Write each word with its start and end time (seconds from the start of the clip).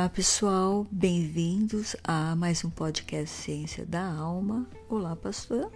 Olá 0.00 0.08
pessoal, 0.08 0.86
bem-vindos 0.90 1.94
a 2.02 2.34
mais 2.34 2.64
um 2.64 2.70
podcast 2.70 3.36
Ciência 3.36 3.84
da 3.84 4.02
Alma. 4.02 4.66
Olá, 4.88 5.14
pastor. 5.14 5.70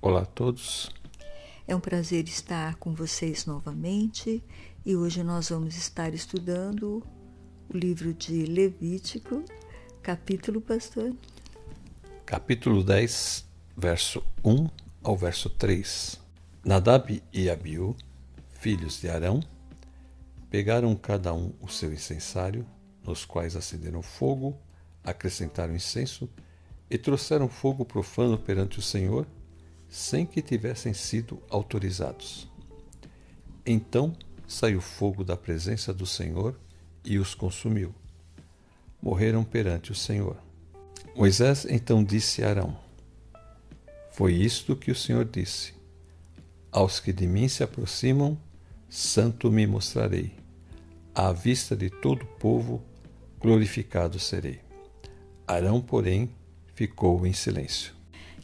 Olá 0.00 0.22
a 0.22 0.24
todos. 0.24 0.88
É 1.66 1.74
um 1.74 1.80
prazer 1.80 2.28
estar 2.28 2.76
com 2.76 2.94
vocês 2.94 3.44
novamente 3.44 4.40
e 4.84 4.94
hoje 4.94 5.24
nós 5.24 5.48
vamos 5.48 5.76
estar 5.76 6.14
estudando 6.14 7.04
o 7.68 7.76
livro 7.76 8.14
de 8.14 8.46
Levítico, 8.46 9.44
capítulo, 10.00 10.60
pastor? 10.60 11.12
Capítulo 12.24 12.84
10, 12.84 13.48
verso 13.76 14.22
1 14.44 14.68
ao 15.02 15.16
verso 15.16 15.50
3. 15.50 16.20
Nadab 16.64 17.20
e 17.32 17.50
Abiú, 17.50 17.96
filhos 18.60 19.00
de 19.00 19.08
Arão, 19.08 19.40
pegaram 20.48 20.94
cada 20.94 21.34
um 21.34 21.52
o 21.60 21.66
seu 21.66 21.92
incensário, 21.92 22.64
nos 23.06 23.24
quais 23.24 23.56
acenderam 23.56 24.02
fogo, 24.02 24.58
acrescentaram 25.04 25.74
incenso 25.74 26.28
e 26.90 26.98
trouxeram 26.98 27.48
fogo 27.48 27.84
profano 27.84 28.38
perante 28.38 28.78
o 28.78 28.82
Senhor, 28.82 29.26
sem 29.88 30.26
que 30.26 30.42
tivessem 30.42 30.92
sido 30.92 31.40
autorizados. 31.48 32.48
Então 33.64 34.12
saiu 34.46 34.80
fogo 34.80 35.24
da 35.24 35.36
presença 35.36 35.92
do 35.92 36.06
Senhor 36.06 36.58
e 37.04 37.18
os 37.18 37.34
consumiu. 37.34 37.94
Morreram 39.00 39.44
perante 39.44 39.92
o 39.92 39.94
Senhor. 39.94 40.36
Moisés 41.14 41.66
então 41.68 42.04
disse 42.04 42.42
a 42.42 42.50
Arão: 42.50 42.78
Foi 44.10 44.34
isto 44.34 44.76
que 44.76 44.90
o 44.90 44.94
Senhor 44.94 45.24
disse: 45.24 45.74
Aos 46.70 47.00
que 47.00 47.12
de 47.12 47.26
mim 47.26 47.48
se 47.48 47.62
aproximam, 47.62 48.38
santo 48.88 49.50
me 49.50 49.66
mostrarei. 49.66 50.34
À 51.14 51.32
vista 51.32 51.74
de 51.74 51.88
todo 51.88 52.22
o 52.22 52.26
povo, 52.26 52.82
glorificado 53.40 54.18
serei. 54.18 54.60
Arão, 55.46 55.80
porém, 55.80 56.30
ficou 56.74 57.26
em 57.26 57.32
silêncio. 57.32 57.94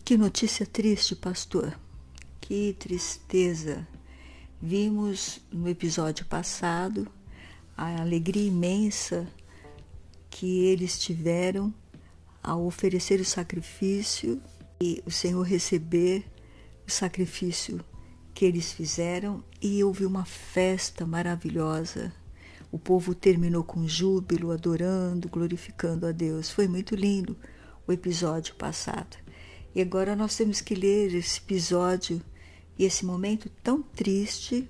Que 0.05 0.17
notícia 0.17 0.67
triste, 0.67 1.15
pastor. 1.15 1.79
Que 2.41 2.77
tristeza. 2.79 3.87
Vimos 4.61 5.41
no 5.53 5.69
episódio 5.69 6.25
passado 6.27 7.11
a 7.77 8.01
alegria 8.01 8.47
imensa 8.47 9.27
que 10.31 10.65
eles 10.65 10.99
tiveram 10.99 11.73
ao 12.43 12.65
oferecer 12.65 13.21
o 13.21 13.25
sacrifício 13.25 14.41
e 14.81 15.03
o 15.07 15.11
Senhor 15.11 15.43
receber 15.43 16.25
o 16.87 16.91
sacrifício 16.91 17.85
que 18.35 18.45
eles 18.45 18.73
fizeram 18.73 19.45
e 19.61 19.85
houve 19.85 20.05
uma 20.05 20.25
festa 20.25 21.07
maravilhosa. 21.07 22.13
O 22.73 22.79
povo 22.79 23.15
terminou 23.15 23.63
com 23.63 23.87
júbilo, 23.87 24.51
adorando, 24.51 25.29
glorificando 25.29 26.07
a 26.07 26.11
Deus. 26.11 26.51
Foi 26.51 26.67
muito 26.67 26.97
lindo 26.97 27.37
o 27.87 27.93
episódio 27.93 28.55
passado. 28.55 29.19
E 29.75 29.81
agora 29.83 30.17
nós 30.17 30.35
temos 30.35 30.63
que 30.63 30.75
ler 30.75 31.15
esse 31.15 31.39
episódio 31.39 32.23
e 32.79 32.85
esse 32.85 33.05
momento 33.05 33.51
tão 33.63 33.83
triste 33.83 34.67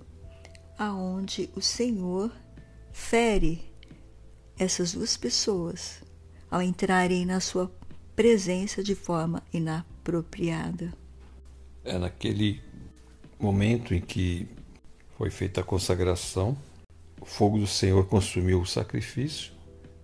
aonde 0.77 1.49
o 1.55 1.61
Senhor 1.61 2.33
fere 2.93 3.63
essas 4.59 4.93
duas 4.95 5.17
pessoas 5.17 6.03
ao 6.51 6.61
entrarem 6.61 7.25
na 7.25 7.39
sua 7.39 7.73
presença 8.17 8.83
de 8.83 8.95
forma 8.95 9.43
inapropriada. 9.53 10.93
É 11.85 11.97
naquele 11.99 12.61
momento 13.39 13.95
em 13.95 14.01
que 14.01 14.49
foi 15.17 15.31
feita 15.31 15.61
a 15.61 15.65
consagração, 15.65 16.57
o 17.23 17.25
fogo 17.25 17.57
do 17.57 17.69
Senhor 17.69 18.05
consumiu 18.09 18.61
o 18.61 18.67
sacrifício, 18.67 19.53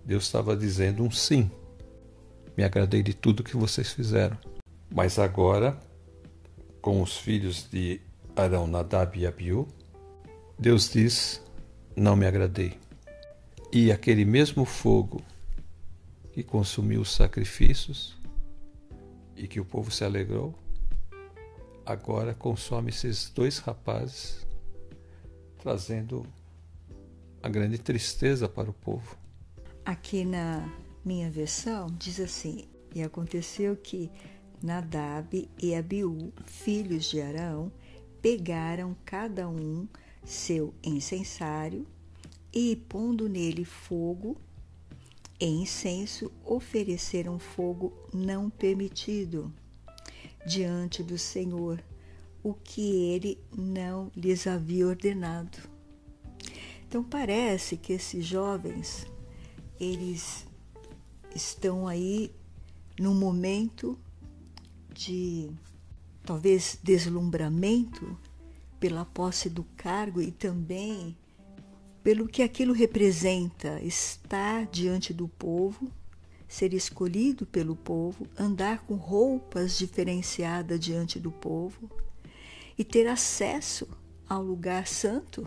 Deus 0.05 0.23
estava 0.23 0.57
dizendo 0.57 1.03
um 1.03 1.11
sim. 1.11 1.51
Me 2.57 2.63
agradei 2.63 3.03
de 3.03 3.13
tudo 3.13 3.43
que 3.43 3.57
vocês 3.57 3.93
fizeram. 3.93 4.39
Mas 4.89 5.19
agora, 5.19 5.77
com 6.81 7.03
os 7.03 7.17
filhos 7.17 7.69
de 7.69 8.01
Arão, 8.37 8.69
Nadab 8.69 9.19
e 9.19 9.27
Abiú, 9.27 9.67
Deus 10.57 10.91
diz: 10.91 11.43
Não 11.97 12.15
me 12.15 12.25
agradei. 12.25 12.79
E 13.73 13.91
aquele 13.91 14.25
mesmo 14.25 14.65
fogo 14.65 15.21
que 16.33 16.45
consumiu 16.45 17.01
os 17.01 17.13
sacrifícios 17.13 18.17
e 19.37 19.49
que 19.49 19.59
o 19.59 19.65
povo 19.65 19.91
se 19.91 20.05
alegrou, 20.05 20.57
agora 21.85 22.33
consome 22.33 22.91
esses 22.91 23.29
dois 23.29 23.59
rapazes, 23.59 24.47
trazendo 25.59 26.25
a 27.43 27.49
grande 27.49 27.79
tristeza 27.79 28.49
para 28.49 28.71
o 28.71 28.73
povo. 28.73 29.17
Aqui 29.85 30.25
na 30.25 30.69
minha 31.05 31.31
versão 31.31 31.87
diz 31.99 32.21
assim: 32.21 32.69
E 32.95 33.03
aconteceu 33.03 33.77
que 33.77 34.11
Nadab 34.63 35.49
e 35.61 35.75
Abiú, 35.75 36.33
filhos 36.45 37.05
de 37.05 37.21
Arão, 37.21 37.73
pegaram 38.21 38.97
cada 39.05 39.49
um 39.49 39.87
seu 40.25 40.75
incensário 40.83 41.87
e, 42.53 42.77
pondo 42.77 43.29
nele 43.29 43.65
fogo 43.65 44.37
e 45.41 45.47
incenso, 45.47 46.31
ofereceram 46.45 47.39
fogo 47.39 47.93
não 48.13 48.51
permitido 48.51 49.53
diante 50.47 51.03
do 51.03 51.17
Senhor, 51.17 51.83
o 52.43 52.55
que 52.55 53.13
ele 53.13 53.39
não 53.57 54.11
lhes 54.17 54.47
havia 54.47 54.87
ordenado. 54.87 55.78
Então 56.89 57.05
parece 57.05 57.77
que 57.77 57.93
esses 57.93 58.25
jovens 58.25 59.07
eles 59.79 60.47
estão 61.35 61.87
aí 61.87 62.33
num 62.99 63.15
momento 63.15 63.99
de 64.95 65.51
talvez 66.25 66.79
deslumbramento 66.83 68.19
pela 68.81 69.05
posse 69.05 69.51
do 69.51 69.65
cargo 69.77 70.23
e 70.23 70.33
também 70.33 71.15
pelo 72.03 72.27
que 72.27 72.43
aquilo 72.43 72.73
representa 72.73 73.79
estar 73.83 74.65
diante 74.67 75.13
do 75.13 75.29
povo, 75.29 75.93
ser 76.49 76.73
escolhido 76.73 77.45
pelo 77.45 77.77
povo, 77.77 78.27
andar 78.39 78.87
com 78.87 78.95
roupas 78.95 79.77
diferenciadas 79.77 80.81
diante 80.81 81.21
do 81.21 81.31
povo 81.31 81.91
e 82.79 82.83
ter 82.83 83.07
acesso 83.07 83.87
ao 84.27 84.43
lugar 84.43 84.87
santo. 84.87 85.47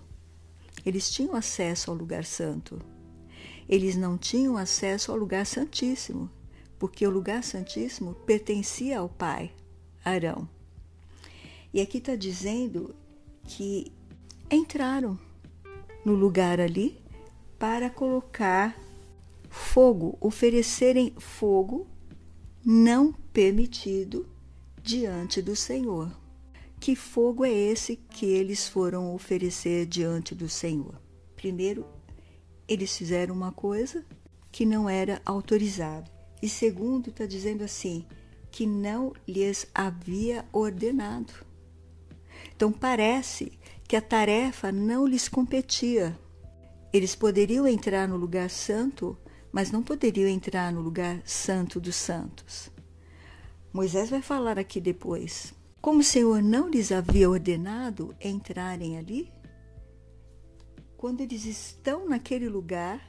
Eles 0.86 1.09
tinham 1.09 1.36
acesso 1.36 1.92
ao 1.92 1.97
lugar 1.97 2.25
santo. 2.25 2.80
Eles 3.68 3.96
não 3.96 4.18
tinham 4.18 4.58
acesso 4.58 5.12
ao 5.12 5.18
lugar 5.18 5.46
santíssimo, 5.46 6.30
porque 6.80 7.06
o 7.06 7.12
lugar 7.12 7.44
santíssimo 7.44 8.14
pertencia 8.14 9.00
ao 9.00 9.08
pai, 9.08 9.52
Arão. 10.03 10.47
E 11.74 11.80
aqui 11.80 12.00
está 12.00 12.16
dizendo 12.16 12.94
que 13.44 13.92
entraram 14.50 15.18
no 16.03 16.14
lugar 16.14 16.59
ali 16.59 17.00
para 17.58 17.90
colocar 17.90 18.78
fogo, 19.50 20.18
oferecerem 20.19 21.13
fogo 21.18 21.88
não 22.66 23.13
permitido 23.13 24.28
diante 24.81 25.42
do 25.42 25.56
Senhor. 25.56 26.20
Que 26.81 26.96
fogo 26.96 27.46
é 27.46 27.52
esse 27.52 27.96
que 27.96 28.25
eles 28.25 28.68
foram 28.68 29.14
oferecer 29.14 29.86
diante 29.86 30.34
do 30.34 30.50
Senhor? 30.50 31.00
Primeiro, 31.36 31.86
eles 32.68 32.97
fizeram 32.97 33.36
uma 33.36 33.52
coisa 33.52 34.03
que 34.52 34.66
não 34.66 34.90
era 34.90 35.22
autorizada. 35.24 36.12
E 36.42 36.50
segundo, 36.50 37.12
está 37.12 37.28
dizendo 37.28 37.64
assim, 37.64 38.03
que 38.50 38.66
não 38.66 39.14
lhes 39.28 39.68
havia 39.75 40.44
ordenado. 40.52 41.31
Então 42.56 42.72
parece 42.72 43.60
que 43.88 43.95
a 43.95 44.01
tarefa 44.01 44.72
não 44.72 45.06
lhes 45.06 45.30
competia. 45.30 46.18
Eles 46.92 47.13
poderiam 47.13 47.68
entrar 47.68 48.07
no 48.07 48.18
lugar 48.18 48.50
santo, 48.50 49.16
mas 49.51 49.69
não 49.72 49.84
poderiam 49.84 50.27
entrar 50.27 50.74
no 50.74 50.81
lugar 50.81 51.22
santo 51.25 51.80
dos 51.80 51.95
santos. 51.95 52.72
Moisés 53.72 54.10
vai 54.10 54.24
falar 54.24 54.57
aqui 54.57 54.81
depois. 54.81 55.61
Como 55.81 56.01
o 56.01 56.04
Senhor 56.04 56.44
não 56.44 56.69
lhes 56.69 56.92
havia 56.92 57.28
ordenado 57.28 58.16
entrarem 58.22 59.00
ali, 59.00 59.33
quando 60.95 61.22
eles 61.22 61.44
estão 61.44 62.07
naquele 62.07 62.48
lugar, 62.48 63.01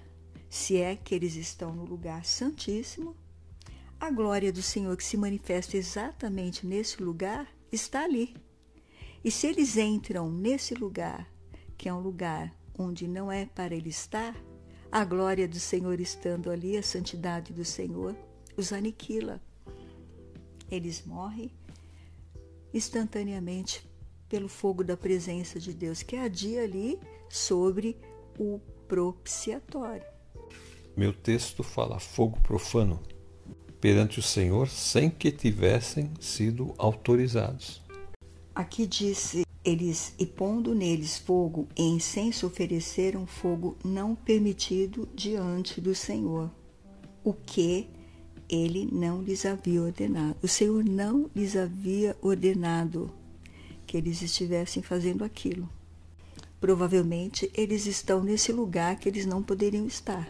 se 0.49 0.79
é 0.79 0.97
que 0.97 1.15
eles 1.15 1.37
estão 1.37 1.75
no 1.75 1.85
lugar 1.85 2.25
santíssimo, 2.25 3.15
a 4.01 4.11
glória 4.11 4.51
do 4.51 4.63
Senhor 4.63 4.97
que 4.97 5.05
se 5.05 5.19
manifesta 5.19 5.77
exatamente 5.77 6.67
nesse 6.67 7.03
lugar 7.03 7.47
está 7.71 8.05
ali. 8.05 8.35
E 9.23 9.31
se 9.31 9.47
eles 9.47 9.77
entram 9.77 10.33
nesse 10.33 10.75
lugar, 10.75 11.31
que 11.77 11.91
é 11.91 11.93
um 11.93 12.01
lugar 12.01 12.57
onde 12.79 13.07
não 13.07 13.31
é 13.31 13.45
para 13.45 13.75
ele 13.75 13.91
estar, 13.91 14.35
a 14.91 15.05
glória 15.05 15.47
do 15.47 15.61
Senhor 15.61 16.01
estando 16.01 16.51
ali, 16.51 16.79
a 16.79 16.83
santidade 16.83 17.53
do 17.53 17.67
Senhor 17.67 18.17
os 18.57 18.73
aniquila. 18.73 19.43
Eles 20.71 21.05
morrem 21.05 21.53
instantaneamente 22.73 23.89
pelo 24.29 24.49
fogo 24.49 24.83
da 24.83 24.97
presença 24.97 25.61
de 25.61 25.75
Deus, 25.75 26.03
que 26.03 26.17
adia 26.17 26.63
ali 26.63 26.99
sobre 27.29 27.97
o 28.39 28.61
propiciatório. 28.89 30.05
meu 30.97 31.13
texto 31.13 31.63
fala 31.63 31.99
fogo 31.99 32.41
profano 32.41 33.01
perante 33.81 34.19
o 34.19 34.23
Senhor 34.23 34.69
sem 34.69 35.11
que 35.11 35.31
tivessem 35.33 36.13
sido 36.21 36.75
autorizados. 36.79 37.83
Aqui 38.55 38.87
disse 38.87 39.45
eles, 39.65 40.15
e 40.19 40.27
pondo 40.27 40.75
neles 40.75 41.19
fogo 41.19 41.69
e 41.77 41.83
incenso, 41.83 42.47
ofereceram 42.47 43.27
fogo 43.27 43.77
não 43.85 44.15
permitido 44.15 45.09
diante 45.15 45.81
do 45.81 45.95
Senhor, 45.95 46.51
o 47.23 47.33
que 47.33 47.89
ele 48.53 48.87
não 48.93 49.23
lhes 49.23 49.47
havia 49.47 49.81
ordenado. 49.81 50.37
O 50.43 50.47
Senhor 50.47 50.85
não 50.85 51.31
lhes 51.35 51.57
havia 51.57 52.15
ordenado 52.21 53.11
que 53.87 53.97
eles 53.97 54.21
estivessem 54.21 54.83
fazendo 54.83 55.25
aquilo. 55.25 55.67
Provavelmente 56.61 57.51
eles 57.55 57.87
estão 57.87 58.23
nesse 58.23 58.53
lugar 58.53 58.97
que 58.97 59.09
eles 59.09 59.25
não 59.25 59.43
poderiam 59.43 59.87
estar. 59.87 60.29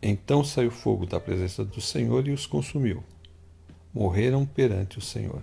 Então 0.00 0.42
saiu 0.42 0.70
fogo 0.70 1.04
da 1.04 1.20
presença 1.20 1.62
do 1.62 1.82
Senhor 1.82 2.26
e 2.26 2.32
os 2.32 2.46
consumiu. 2.46 3.04
Morreram 3.92 4.46
perante 4.46 4.98
o 4.98 5.02
Senhor. 5.02 5.42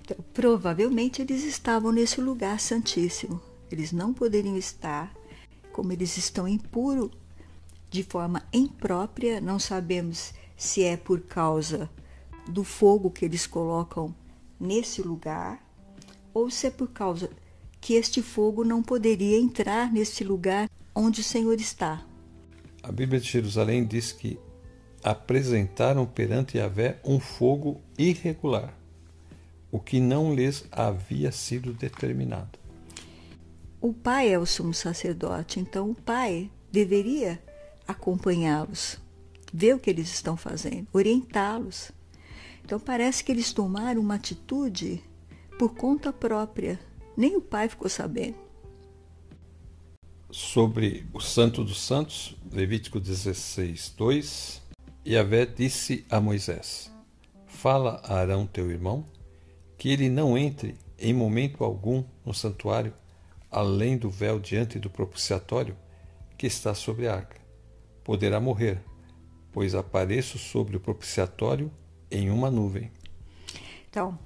Então, 0.00 0.16
provavelmente 0.34 1.22
eles 1.22 1.44
estavam 1.44 1.92
nesse 1.92 2.20
lugar 2.20 2.58
santíssimo. 2.60 3.40
Eles 3.70 3.92
não 3.92 4.12
poderiam 4.12 4.56
estar, 4.56 5.14
como 5.72 5.92
eles 5.92 6.16
estão 6.16 6.46
impuros, 6.46 7.10
de 7.90 8.02
forma 8.02 8.42
imprópria, 8.52 9.40
não 9.40 9.58
sabemos 9.58 10.34
se 10.56 10.82
é 10.82 10.96
por 10.96 11.20
causa 11.20 11.90
do 12.48 12.64
fogo 12.64 13.10
que 13.10 13.24
eles 13.24 13.46
colocam 13.46 14.14
nesse 14.58 15.02
lugar 15.02 15.62
ou 16.32 16.50
se 16.50 16.68
é 16.68 16.70
por 16.70 16.88
causa 16.88 17.30
que 17.80 17.94
este 17.94 18.22
fogo 18.22 18.64
não 18.64 18.82
poderia 18.82 19.38
entrar 19.38 19.92
nesse 19.92 20.24
lugar 20.24 20.68
onde 20.94 21.20
o 21.20 21.24
Senhor 21.24 21.54
está. 21.54 22.04
A 22.82 22.90
Bíblia 22.90 23.20
de 23.20 23.28
Jerusalém 23.28 23.84
diz 23.84 24.12
que 24.12 24.38
apresentaram 25.02 26.06
perante 26.06 26.58
Yahvé 26.58 26.98
um 27.04 27.20
fogo 27.20 27.80
irregular, 27.98 28.74
o 29.70 29.78
que 29.78 30.00
não 30.00 30.34
lhes 30.34 30.64
havia 30.72 31.30
sido 31.30 31.72
determinado. 31.72 32.58
O 33.80 33.92
pai 33.92 34.32
é 34.32 34.38
o 34.38 34.46
sumo 34.46 34.74
sacerdote, 34.74 35.60
então 35.60 35.90
o 35.90 35.94
pai 35.94 36.50
deveria 36.72 37.40
acompanhá-los 37.86 38.98
ver 39.52 39.74
o 39.74 39.78
que 39.78 39.90
eles 39.90 40.08
estão 40.12 40.36
fazendo, 40.36 40.86
orientá-los. 40.92 41.92
Então 42.64 42.80
parece 42.80 43.22
que 43.22 43.30
eles 43.30 43.52
tomaram 43.52 44.00
uma 44.00 44.16
atitude 44.16 45.02
por 45.58 45.74
conta 45.74 46.12
própria. 46.12 46.78
Nem 47.16 47.36
o 47.36 47.40
pai 47.40 47.68
ficou 47.68 47.88
sabendo. 47.88 48.36
Sobre 50.30 51.06
o 51.12 51.20
Santo 51.20 51.62
dos 51.62 51.80
Santos, 51.80 52.36
Levítico 52.52 52.98
16, 52.98 53.94
2, 53.96 54.62
Yahvé 55.06 55.46
disse 55.46 56.04
a 56.10 56.20
Moisés: 56.20 56.92
Fala 57.46 58.02
a 58.04 58.16
Arão 58.16 58.46
teu 58.46 58.70
irmão, 58.70 59.06
que 59.78 59.88
ele 59.88 60.08
não 60.08 60.36
entre 60.36 60.74
em 60.98 61.14
momento 61.14 61.62
algum 61.62 62.04
no 62.24 62.34
santuário, 62.34 62.92
além 63.50 63.96
do 63.96 64.10
véu 64.10 64.40
diante 64.40 64.78
do 64.78 64.90
propiciatório 64.90 65.76
que 66.36 66.46
está 66.46 66.74
sobre 66.74 67.06
a 67.06 67.14
arca. 67.14 67.40
Poderá 68.02 68.40
morrer, 68.40 68.82
pois 69.56 69.74
apareço 69.74 70.38
sobre 70.38 70.76
o 70.76 70.80
propiciatório 70.80 71.72
em 72.10 72.28
uma 72.28 72.50
nuvem. 72.50 72.92
Então, 73.88 74.18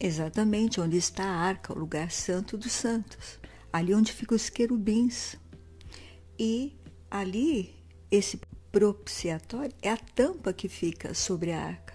exatamente 0.00 0.80
onde 0.80 0.96
está 0.96 1.24
a 1.24 1.40
arca, 1.40 1.74
o 1.74 1.78
lugar 1.78 2.10
santo 2.10 2.56
dos 2.56 2.72
santos, 2.72 3.38
ali 3.70 3.94
onde 3.94 4.10
ficam 4.14 4.34
os 4.34 4.48
querubins. 4.48 5.36
E 6.38 6.74
ali, 7.10 7.76
esse 8.10 8.40
propiciatório 8.72 9.74
é 9.82 9.90
a 9.90 9.98
tampa 9.98 10.54
que 10.54 10.70
fica 10.70 11.12
sobre 11.12 11.52
a 11.52 11.62
arca. 11.62 11.94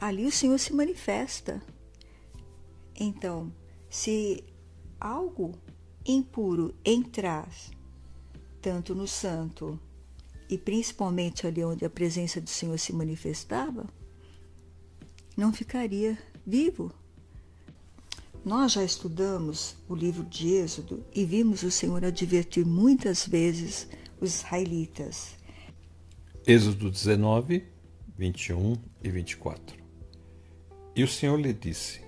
Ali 0.00 0.26
o 0.26 0.32
Senhor 0.32 0.58
se 0.58 0.72
manifesta. 0.72 1.62
Então, 2.98 3.54
se 3.88 4.42
algo 4.98 5.52
impuro 6.04 6.74
entrar 6.84 7.48
tanto 8.60 8.92
no 8.92 9.06
santo 9.06 9.78
e 10.50 10.58
principalmente 10.58 11.46
ali 11.46 11.64
onde 11.64 11.84
a 11.84 11.90
presença 11.90 12.40
do 12.40 12.50
Senhor 12.50 12.76
se 12.76 12.92
manifestava, 12.92 13.86
não 15.36 15.52
ficaria 15.52 16.18
vivo. 16.44 16.92
Nós 18.44 18.72
já 18.72 18.82
estudamos 18.82 19.76
o 19.88 19.94
livro 19.94 20.24
de 20.24 20.48
Êxodo 20.48 21.04
e 21.14 21.24
vimos 21.24 21.62
o 21.62 21.70
Senhor 21.70 22.04
advertir 22.04 22.66
muitas 22.66 23.26
vezes 23.26 23.86
os 24.20 24.34
israelitas. 24.34 25.36
Êxodo 26.44 26.90
19, 26.90 27.64
21 28.18 28.76
e 29.04 29.08
24. 29.08 29.76
E 30.96 31.04
o 31.04 31.08
Senhor 31.08 31.38
lhe 31.38 31.52
disse: 31.52 32.00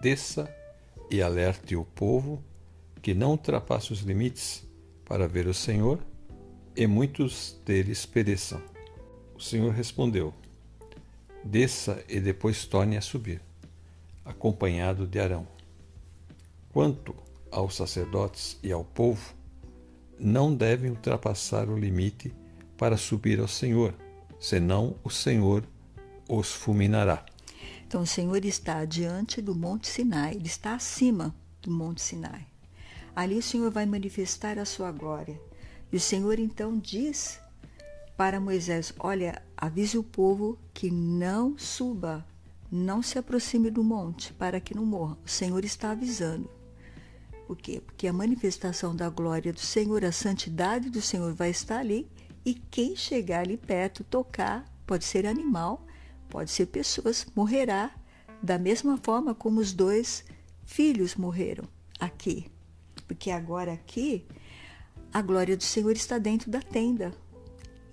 Desça 0.00 0.52
e 1.10 1.20
alerte 1.20 1.76
o 1.76 1.84
povo 1.84 2.42
que 3.02 3.12
não 3.12 3.32
ultrapasse 3.32 3.92
os 3.92 4.00
limites 4.00 4.64
para 5.04 5.28
ver 5.28 5.46
o 5.46 5.52
Senhor 5.52 6.00
e 6.76 6.86
muitos 6.86 7.56
deles 7.64 8.06
pereçam. 8.06 8.62
O 9.34 9.40
Senhor 9.40 9.72
respondeu: 9.72 10.32
Desça 11.44 12.04
e 12.08 12.20
depois 12.20 12.64
torne 12.64 12.96
a 12.96 13.00
subir, 13.00 13.40
acompanhado 14.24 15.06
de 15.06 15.18
Arão. 15.18 15.46
Quanto 16.72 17.14
aos 17.50 17.76
sacerdotes 17.76 18.58
e 18.62 18.72
ao 18.72 18.84
povo, 18.84 19.34
não 20.18 20.54
devem 20.54 20.90
ultrapassar 20.90 21.68
o 21.68 21.78
limite 21.78 22.32
para 22.78 22.96
subir 22.96 23.40
ao 23.40 23.48
Senhor, 23.48 23.94
senão 24.40 24.96
o 25.04 25.10
Senhor 25.10 25.64
os 26.28 26.52
fulminará. 26.52 27.26
Então 27.86 28.02
o 28.02 28.06
Senhor 28.06 28.42
está 28.44 28.84
diante 28.86 29.42
do 29.42 29.54
Monte 29.54 29.88
Sinai, 29.88 30.34
ele 30.34 30.46
está 30.46 30.74
acima 30.74 31.34
do 31.60 31.70
Monte 31.70 32.00
Sinai. 32.00 32.46
Ali 33.14 33.36
o 33.36 33.42
Senhor 33.42 33.70
vai 33.70 33.84
manifestar 33.84 34.58
a 34.58 34.64
sua 34.64 34.90
glória 34.90 35.38
e 35.92 35.96
o 35.96 36.00
Senhor 36.00 36.38
então 36.38 36.78
diz 36.78 37.38
para 38.16 38.40
Moisés: 38.40 38.94
Olha, 38.98 39.42
avise 39.56 39.98
o 39.98 40.02
povo 40.02 40.58
que 40.72 40.90
não 40.90 41.58
suba, 41.58 42.26
não 42.70 43.02
se 43.02 43.18
aproxime 43.18 43.70
do 43.70 43.84
monte, 43.84 44.32
para 44.32 44.58
que 44.58 44.74
não 44.74 44.86
morra. 44.86 45.18
O 45.24 45.28
Senhor 45.28 45.64
está 45.64 45.90
avisando. 45.90 46.48
Por 47.46 47.56
quê? 47.56 47.82
Porque 47.84 48.06
a 48.06 48.12
manifestação 48.12 48.96
da 48.96 49.10
glória 49.10 49.52
do 49.52 49.60
Senhor, 49.60 50.02
a 50.04 50.12
santidade 50.12 50.88
do 50.88 51.02
Senhor 51.02 51.34
vai 51.34 51.50
estar 51.50 51.80
ali, 51.80 52.08
e 52.44 52.54
quem 52.54 52.96
chegar 52.96 53.40
ali 53.40 53.58
perto, 53.58 54.02
tocar, 54.02 54.64
pode 54.86 55.04
ser 55.04 55.26
animal, 55.26 55.86
pode 56.30 56.50
ser 56.50 56.66
pessoas, 56.66 57.26
morrerá 57.36 57.94
da 58.42 58.58
mesma 58.58 58.96
forma 58.96 59.34
como 59.34 59.60
os 59.60 59.72
dois 59.72 60.24
filhos 60.64 61.14
morreram 61.14 61.64
aqui. 62.00 62.46
Porque 63.06 63.30
agora 63.30 63.74
aqui 63.74 64.26
a 65.12 65.20
glória 65.20 65.56
do 65.56 65.62
Senhor 65.62 65.92
está 65.92 66.18
dentro 66.18 66.50
da 66.50 66.60
tenda. 66.60 67.12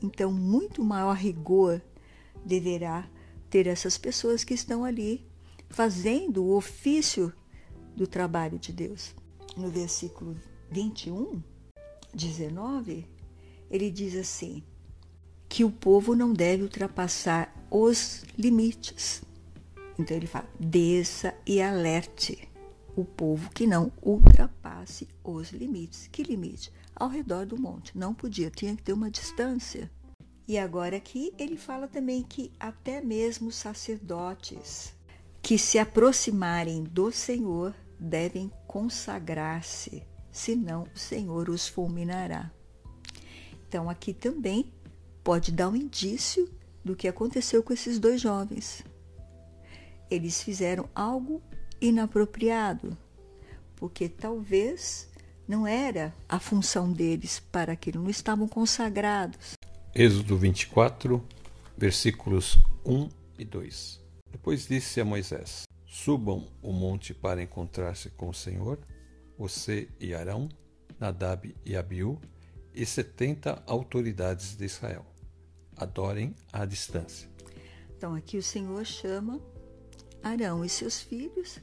Então, 0.01 0.31
muito 0.31 0.83
maior 0.83 1.15
rigor 1.15 1.81
deverá 2.45 3.09
ter 3.49 3.67
essas 3.67 3.97
pessoas 3.97 4.43
que 4.43 4.53
estão 4.53 4.85
ali 4.85 5.27
fazendo 5.69 6.43
o 6.43 6.55
ofício 6.55 7.33
do 7.95 8.07
trabalho 8.07 8.57
de 8.57 8.71
Deus. 8.71 9.13
No 9.57 9.69
versículo 9.69 10.38
21, 10.71 11.43
19, 12.13 13.05
ele 13.69 13.91
diz 13.91 14.15
assim: 14.15 14.63
que 15.49 15.63
o 15.63 15.71
povo 15.71 16.15
não 16.15 16.31
deve 16.31 16.63
ultrapassar 16.63 17.53
os 17.69 18.23
limites. 18.38 19.23
Então 19.97 20.15
ele 20.15 20.27
fala: 20.27 20.47
desça 20.59 21.33
e 21.45 21.59
alerte 21.59 22.47
o 22.95 23.03
povo 23.03 23.49
que 23.51 23.65
não 23.65 23.91
ultrapasse 24.01 25.07
os 25.23 25.51
limites. 25.51 26.07
Que 26.07 26.23
limite? 26.23 26.71
Ao 27.00 27.08
redor 27.08 27.46
do 27.46 27.60
monte. 27.60 27.98
Não 27.98 28.13
podia, 28.13 28.51
tinha 28.51 28.75
que 28.75 28.84
ter 28.84 28.94
uma 28.94 29.10
distância. 29.10 29.89
E 30.48 30.58
agora 30.58 30.98
aqui 30.98 31.34
ele 31.38 31.56
fala 31.56 31.88
também 31.88 32.22
que 32.24 32.51
até 32.60 33.01
mesmo 33.01 33.51
sacerdotes 33.51 34.94
que 35.41 35.58
se 35.58 35.79
aproximarem 35.79 36.84
do 36.84 37.12
Senhor 37.12 37.74
devem 38.00 38.51
consagrar-se, 38.68 40.03
senão 40.32 40.86
o 40.94 41.00
Senhor 41.00 41.50
os 41.50 41.68
fulminará. 41.68 42.51
Então 43.68 43.89
aqui 43.89 44.13
também 44.13 44.74
pode 45.24 45.51
dar 45.51 45.70
um 45.70 45.75
indício 45.75 46.50
do 46.84 46.96
que 46.96 47.08
aconteceu 47.08 47.62
com 47.62 47.74
esses 47.74 48.00
dois 48.00 48.20
jovens. 48.22 48.84
Eles 50.10 50.41
fizeram 50.41 50.89
algo 50.96 51.41
inapropriado, 51.79 52.98
porque 53.75 54.10
talvez 54.10 55.08
não 55.50 55.65
era 55.65 56.13
a 56.29 56.39
função 56.39 56.94
deles 56.94 57.39
para 57.51 57.74
aquilo, 57.74 58.03
não 58.03 58.10
estavam 58.10 58.48
consagrados. 58.48 59.53
Êxodo 59.96 60.38
24, 60.38 61.25
versículos 61.75 62.60
1 62.86 63.10
e 63.39 63.44
2. 63.44 64.00
Depois 64.32 64.68
disse 64.68 65.01
a 65.01 65.06
Moisés: 65.06 65.63
Subam 65.88 66.48
o 66.62 66.72
monte 66.72 67.15
para 67.15 67.41
encontrar-se 67.41 68.12
com 68.12 68.29
o 68.29 68.34
Senhor, 68.34 68.77
você 69.39 69.89
e 70.00 70.13
Arão, 70.13 70.48
Nadab 71.00 71.56
e 71.65 71.75
Abiú, 71.75 72.20
e 72.72 72.86
setenta 72.86 73.63
autoridades 73.65 74.56
de 74.56 74.65
Israel. 74.65 75.03
Adorem 75.75 76.36
à 76.53 76.63
distância. 76.63 77.27
Então 77.98 78.13
aqui 78.13 78.38
o 78.38 78.44
Senhor 78.44 78.86
chama 78.86 79.41
Arão 80.22 80.63
e 80.63 80.70
seus 80.70 81.01
filhos 81.01 81.60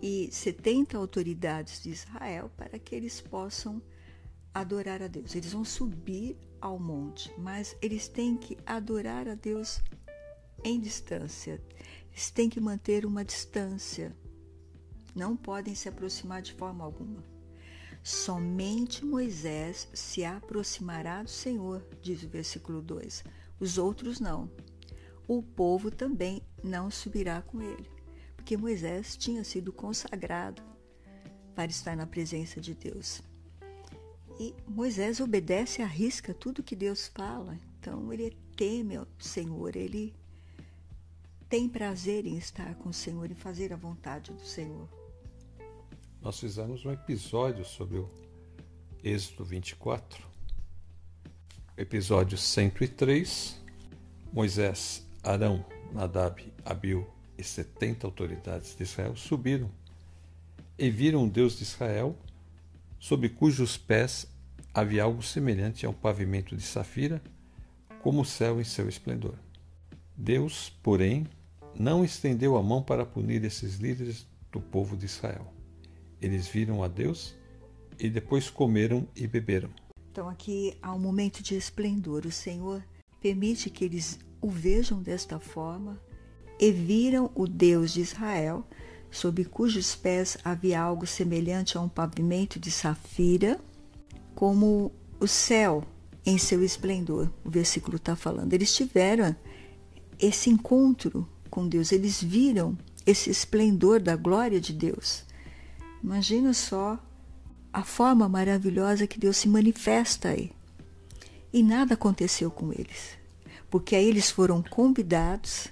e 0.00 0.28
setenta 0.32 0.96
autoridades 0.96 1.82
de 1.82 1.90
Israel 1.90 2.50
para 2.56 2.78
que 2.78 2.94
eles 2.94 3.20
possam 3.20 3.82
adorar 4.54 5.02
a 5.02 5.06
Deus. 5.06 5.34
Eles 5.34 5.52
vão 5.52 5.64
subir 5.64 6.36
ao 6.60 6.78
monte, 6.78 7.32
mas 7.38 7.76
eles 7.80 8.08
têm 8.08 8.36
que 8.36 8.58
adorar 8.66 9.28
a 9.28 9.34
Deus 9.34 9.80
em 10.64 10.80
distância. 10.80 11.62
Eles 12.10 12.30
têm 12.30 12.48
que 12.48 12.60
manter 12.60 13.06
uma 13.06 13.24
distância. 13.24 14.16
Não 15.14 15.36
podem 15.36 15.74
se 15.74 15.88
aproximar 15.88 16.42
de 16.42 16.52
forma 16.52 16.84
alguma. 16.84 17.22
Somente 18.02 19.04
Moisés 19.04 19.88
se 19.92 20.24
aproximará 20.24 21.22
do 21.22 21.30
Senhor, 21.30 21.86
diz 22.00 22.22
o 22.22 22.28
versículo 22.28 22.80
2. 22.80 23.24
Os 23.60 23.76
outros 23.76 24.20
não. 24.20 24.50
O 25.26 25.42
povo 25.42 25.90
também 25.90 26.42
não 26.62 26.90
subirá 26.90 27.42
com 27.42 27.60
ele, 27.60 27.88
porque 28.48 28.56
Moisés 28.56 29.14
tinha 29.14 29.44
sido 29.44 29.70
consagrado 29.70 30.62
para 31.54 31.70
estar 31.70 31.94
na 31.94 32.06
presença 32.06 32.58
de 32.58 32.72
Deus. 32.72 33.20
E 34.40 34.54
Moisés 34.66 35.20
obedece 35.20 35.82
e 35.82 35.84
arrisca 35.84 36.32
tudo 36.32 36.62
que 36.62 36.74
Deus 36.74 37.08
fala. 37.08 37.58
Então 37.78 38.10
ele 38.10 38.34
teme 38.56 38.96
ao 38.96 39.06
Senhor, 39.18 39.76
ele 39.76 40.14
tem 41.46 41.68
prazer 41.68 42.24
em 42.24 42.38
estar 42.38 42.74
com 42.76 42.88
o 42.88 42.94
Senhor 42.94 43.30
e 43.30 43.34
fazer 43.34 43.70
a 43.70 43.76
vontade 43.76 44.32
do 44.32 44.46
Senhor. 44.46 44.88
Nós 46.22 46.40
fizemos 46.40 46.86
um 46.86 46.90
episódio 46.90 47.66
sobre 47.66 47.98
o 47.98 48.08
Êxodo 49.04 49.44
24, 49.44 50.26
episódio 51.76 52.38
103. 52.38 53.62
Moisés, 54.32 55.06
Arão, 55.22 55.62
Nadab, 55.92 56.50
Abiu 56.64 57.17
e 57.38 57.44
setenta 57.44 58.06
autoridades 58.06 58.74
de 58.76 58.82
Israel 58.82 59.16
subiram 59.16 59.70
e 60.76 60.90
viram 60.90 61.24
o 61.24 61.30
Deus 61.30 61.56
de 61.56 61.62
Israel 61.62 62.16
sob 62.98 63.28
cujos 63.28 63.76
pés 63.76 64.26
havia 64.74 65.04
algo 65.04 65.22
semelhante 65.22 65.86
a 65.86 65.90
um 65.90 65.94
pavimento 65.94 66.56
de 66.56 66.62
safira, 66.62 67.22
como 68.02 68.22
o 68.22 68.24
céu 68.24 68.60
em 68.60 68.64
seu 68.64 68.88
esplendor. 68.88 69.34
Deus, 70.16 70.70
porém, 70.82 71.26
não 71.74 72.04
estendeu 72.04 72.56
a 72.56 72.62
mão 72.62 72.82
para 72.82 73.06
punir 73.06 73.44
esses 73.44 73.76
líderes 73.76 74.26
do 74.50 74.60
povo 74.60 74.96
de 74.96 75.06
Israel. 75.06 75.52
Eles 76.20 76.48
viram 76.48 76.82
a 76.82 76.88
Deus 76.88 77.34
e 77.98 78.08
depois 78.08 78.50
comeram 78.50 79.06
e 79.14 79.26
beberam. 79.26 79.70
Então 80.10 80.28
aqui 80.28 80.76
há 80.82 80.92
um 80.92 80.98
momento 80.98 81.42
de 81.42 81.54
esplendor. 81.54 82.26
O 82.26 82.32
Senhor 82.32 82.84
permite 83.20 83.70
que 83.70 83.84
eles 83.84 84.18
o 84.40 84.50
vejam 84.50 85.02
desta 85.02 85.38
forma 85.38 86.00
e 86.58 86.70
viram 86.70 87.30
o 87.34 87.46
Deus 87.46 87.92
de 87.92 88.00
Israel 88.00 88.64
sob 89.10 89.44
cujos 89.44 89.94
pés 89.94 90.36
havia 90.44 90.80
algo 90.80 91.06
semelhante 91.06 91.76
a 91.76 91.80
um 91.80 91.88
pavimento 91.88 92.58
de 92.58 92.70
safira, 92.70 93.58
como 94.34 94.92
o 95.18 95.26
céu 95.26 95.84
em 96.24 96.36
seu 96.38 96.62
esplendor. 96.62 97.30
O 97.44 97.50
versículo 97.50 97.96
está 97.96 98.14
falando. 98.14 98.52
Eles 98.52 98.74
tiveram 98.74 99.34
esse 100.18 100.50
encontro 100.50 101.26
com 101.50 101.66
Deus, 101.66 101.90
eles 101.90 102.22
viram 102.22 102.76
esse 103.06 103.30
esplendor 103.30 104.00
da 104.00 104.14
glória 104.14 104.60
de 104.60 104.72
Deus. 104.72 105.24
Imagina 106.02 106.52
só 106.52 106.98
a 107.72 107.82
forma 107.82 108.28
maravilhosa 108.28 109.06
que 109.06 109.18
Deus 109.18 109.38
se 109.38 109.48
manifesta 109.48 110.28
aí. 110.28 110.52
E 111.52 111.62
nada 111.62 111.94
aconteceu 111.94 112.50
com 112.50 112.70
eles, 112.72 113.16
porque 113.70 113.96
aí 113.96 114.06
eles 114.06 114.30
foram 114.30 114.62
convidados 114.62 115.68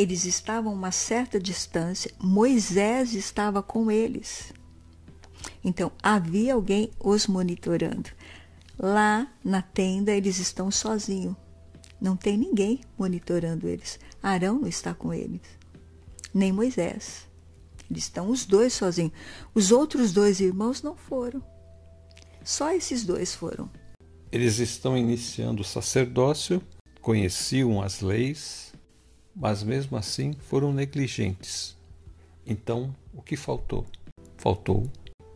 eles 0.00 0.24
estavam 0.24 0.72
a 0.72 0.74
uma 0.74 0.90
certa 0.90 1.38
distância, 1.38 2.10
Moisés 2.18 3.12
estava 3.12 3.62
com 3.62 3.90
eles. 3.90 4.50
Então 5.62 5.92
havia 6.02 6.54
alguém 6.54 6.90
os 6.98 7.26
monitorando. 7.26 8.08
Lá 8.78 9.30
na 9.44 9.60
tenda 9.60 10.10
eles 10.10 10.38
estão 10.38 10.70
sozinhos. 10.70 11.36
Não 12.00 12.16
tem 12.16 12.38
ninguém 12.38 12.80
monitorando 12.98 13.68
eles. 13.68 14.00
Arão 14.22 14.60
não 14.60 14.68
está 14.68 14.94
com 14.94 15.12
eles, 15.12 15.42
nem 16.32 16.50
Moisés. 16.50 17.28
Eles 17.90 18.04
estão 18.04 18.30
os 18.30 18.46
dois 18.46 18.72
sozinhos. 18.72 19.12
Os 19.54 19.70
outros 19.70 20.14
dois 20.14 20.40
irmãos 20.40 20.82
não 20.82 20.96
foram. 20.96 21.42
Só 22.42 22.72
esses 22.72 23.04
dois 23.04 23.34
foram. 23.34 23.68
Eles 24.32 24.60
estão 24.60 24.96
iniciando 24.96 25.60
o 25.60 25.64
sacerdócio, 25.64 26.62
conheciam 27.02 27.82
as 27.82 28.00
leis, 28.00 28.69
mas 29.34 29.62
mesmo 29.62 29.96
assim 29.96 30.32
foram 30.32 30.72
negligentes. 30.72 31.76
Então, 32.46 32.94
o 33.14 33.22
que 33.22 33.36
faltou? 33.36 33.86
Faltou 34.36 34.90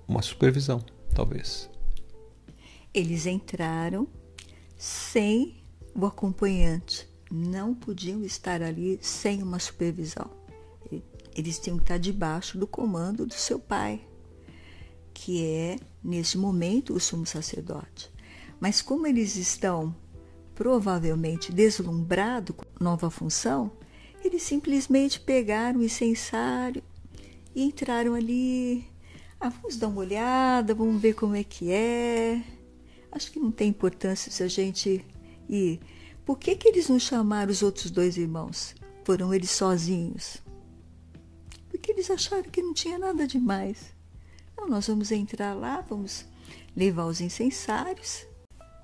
uma 0.07 0.23
supervisão, 0.23 0.85
talvez. 1.15 1.71
Eles 2.93 3.27
entraram 3.27 4.07
sem 4.77 5.57
o 5.95 6.07
acompanhante, 6.07 7.09
não 7.31 7.75
podiam 7.75 8.23
estar 8.25 8.63
ali 8.63 8.99
sem 9.01 9.43
uma 9.43 9.59
supervisão. 9.59 10.31
Eles 11.35 11.59
tinham 11.59 11.79
que 11.79 11.85
estar 11.85 11.99
debaixo 11.99 12.57
do 12.57 12.67
comando 12.67 13.27
do 13.27 13.35
seu 13.35 13.59
pai, 13.59 14.01
que 15.13 15.45
é, 15.45 15.77
nesse 16.03 16.39
momento, 16.39 16.95
o 16.95 17.01
sumo 17.01 17.27
sacerdote. 17.27 18.13
Mas 18.61 18.81
como 18.81 19.07
eles 19.07 19.37
estão 19.37 19.95
provavelmente 20.55 21.53
deslumbrados 21.53 22.55
com 22.57 22.65
nova 22.81 23.11
função, 23.11 23.73
eles 24.25 24.43
simplesmente 24.43 25.21
pegaram 25.21 25.81
o 25.81 25.85
incensário 25.85 26.83
e 27.54 27.64
entraram 27.64 28.14
ali. 28.14 28.87
Ah, 29.40 29.49
vamos 29.49 29.76
dar 29.76 29.88
uma 29.88 30.00
olhada, 30.00 30.75
vamos 30.75 31.00
ver 31.00 31.14
como 31.14 31.35
é 31.35 31.45
que 31.45 31.71
é. 31.71 32.43
Acho 33.12 33.31
que 33.31 33.38
não 33.38 33.50
tem 33.50 33.69
importância 33.69 34.31
se 34.31 34.43
a 34.43 34.49
gente 34.49 35.04
ir. 35.49 35.81
Por 36.25 36.38
que, 36.38 36.57
que 36.57 36.69
eles 36.69 36.88
não 36.88 36.99
chamaram 36.99 37.52
os 37.52 37.62
outros 37.62 37.90
dois 37.90 38.16
irmãos? 38.16 38.75
Foram 39.04 39.35
eles 39.35 39.50
sozinhos? 39.50 40.38
Porque 41.69 41.93
eles 41.93 42.11
acharam 42.11 42.45
que 42.45 42.62
não 42.62 42.73
tinha 42.73 42.99
nada 42.99 43.26
demais. 43.26 43.95
Então, 44.52 44.69
nós 44.69 44.87
vamos 44.87 45.12
entrar 45.12 45.52
lá, 45.52 45.81
vamos 45.83 46.25
levar 46.75 47.04
os 47.04 47.21
incensários. 47.21 48.26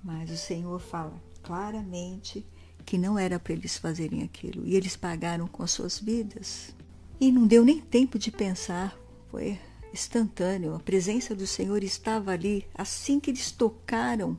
Mas 0.03 0.31
o 0.31 0.37
Senhor 0.37 0.79
fala 0.79 1.21
claramente 1.43 2.47
que 2.91 2.99
não 2.99 3.17
era 3.17 3.39
para 3.39 3.53
eles 3.53 3.79
fazerem 3.79 4.25
aquilo. 4.25 4.67
E 4.67 4.75
eles 4.75 4.97
pagaram 4.97 5.47
com 5.47 5.63
as 5.63 5.71
suas 5.71 6.01
vidas. 6.01 6.75
E 7.21 7.31
não 7.31 7.47
deu 7.47 7.65
nem 7.65 7.81
tempo 7.81 8.19
de 8.19 8.33
pensar, 8.33 8.99
foi 9.31 9.57
instantâneo. 9.95 10.75
A 10.75 10.81
presença 10.81 11.33
do 11.33 11.47
Senhor 11.47 11.85
estava 11.85 12.33
ali. 12.33 12.67
Assim 12.75 13.21
que 13.21 13.31
eles 13.31 13.53
tocaram 13.53 14.37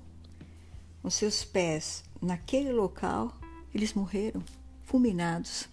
os 1.01 1.13
seus 1.13 1.45
pés 1.45 2.03
naquele 2.21 2.73
local, 2.73 3.33
eles 3.73 3.93
morreram, 3.93 4.43
fulminados. 4.83 5.69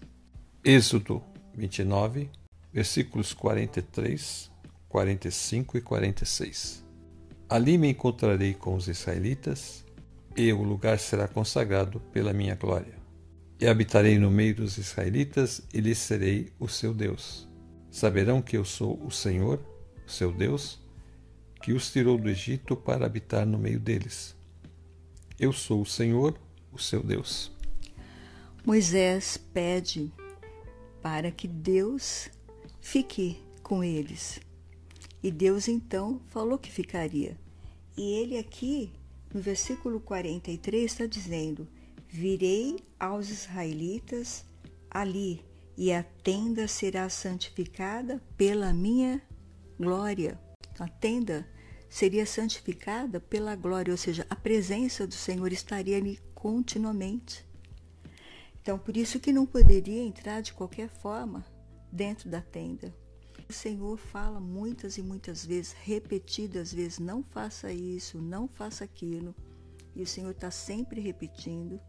Êxodo 0.63 1.21
29, 1.55 2.29
versículos 2.71 3.33
43, 3.33 4.49
45 4.87 5.77
e 5.77 5.81
46. 5.81 6.85
Ali 7.49 7.77
me 7.77 7.89
encontrarei 7.89 8.53
com 8.53 8.73
os 8.73 8.87
israelitas 8.87 9.83
e 10.35 10.51
o 10.53 10.63
lugar 10.63 10.99
será 10.99 11.27
consagrado 11.27 11.99
pela 12.11 12.33
minha 12.33 12.55
glória. 12.55 12.97
E 13.59 13.67
habitarei 13.67 14.17
no 14.17 14.31
meio 14.31 14.55
dos 14.55 14.77
israelitas 14.77 15.61
e 15.73 15.81
lhes 15.81 15.97
serei 15.97 16.51
o 16.59 16.67
seu 16.67 16.93
Deus. 16.93 17.47
Saberão 17.91 18.41
que 18.41 18.55
eu 18.55 18.63
sou 18.63 19.03
o 19.03 19.11
Senhor, 19.11 19.59
o 20.07 20.09
seu 20.09 20.31
Deus, 20.31 20.79
que 21.61 21.73
os 21.73 21.91
tirou 21.91 22.17
do 22.17 22.29
Egito 22.29 22.75
para 22.75 23.05
habitar 23.05 23.45
no 23.45 23.57
meio 23.57 23.79
deles. 23.79 24.35
Eu 25.37 25.51
sou 25.51 25.81
o 25.81 25.85
Senhor, 25.85 26.39
o 26.71 26.77
seu 26.77 27.03
Deus. 27.03 27.51
Moisés 28.65 29.37
pede 29.53 30.11
para 31.01 31.31
que 31.31 31.47
Deus 31.47 32.29
fique 32.79 33.41
com 33.63 33.83
eles. 33.83 34.39
E 35.21 35.31
Deus 35.31 35.67
então 35.67 36.21
falou 36.29 36.57
que 36.57 36.71
ficaria. 36.71 37.37
E 37.97 38.13
ele 38.13 38.37
aqui 38.37 38.91
no 39.33 39.41
versículo 39.41 39.99
43 39.99 40.83
está 40.83 41.05
dizendo: 41.05 41.67
Virei 42.07 42.77
aos 42.99 43.29
israelitas 43.29 44.45
ali, 44.89 45.43
e 45.77 45.93
a 45.93 46.03
tenda 46.03 46.67
será 46.67 47.07
santificada 47.09 48.21
pela 48.35 48.73
minha 48.73 49.21
glória. 49.79 50.39
A 50.77 50.87
tenda 50.87 51.47
seria 51.89 52.25
santificada 52.25 53.19
pela 53.19 53.55
glória, 53.55 53.91
ou 53.91 53.97
seja, 53.97 54.25
a 54.29 54.35
presença 54.35 55.07
do 55.07 55.13
Senhor 55.13 55.51
estaria 55.51 55.97
ali 55.97 56.19
continuamente. 56.33 57.45
Então, 58.61 58.77
por 58.77 58.95
isso 58.95 59.19
que 59.19 59.31
não 59.31 59.45
poderia 59.45 60.03
entrar 60.03 60.41
de 60.41 60.53
qualquer 60.53 60.89
forma 60.89 61.45
dentro 61.91 62.29
da 62.29 62.41
tenda. 62.41 62.93
O 63.49 63.53
Senhor 63.53 63.97
fala 63.97 64.39
muitas 64.39 64.99
e 64.99 65.01
muitas 65.01 65.43
vezes, 65.43 65.75
repetidas 65.81 66.71
vezes, 66.71 66.99
não 66.99 67.23
faça 67.23 67.73
isso, 67.73 68.19
não 68.19 68.47
faça 68.47 68.83
aquilo. 68.83 69.33
E 69.95 70.03
o 70.03 70.07
Senhor 70.07 70.29
está 70.29 70.51
sempre 70.51 71.01
repetindo. 71.01 71.79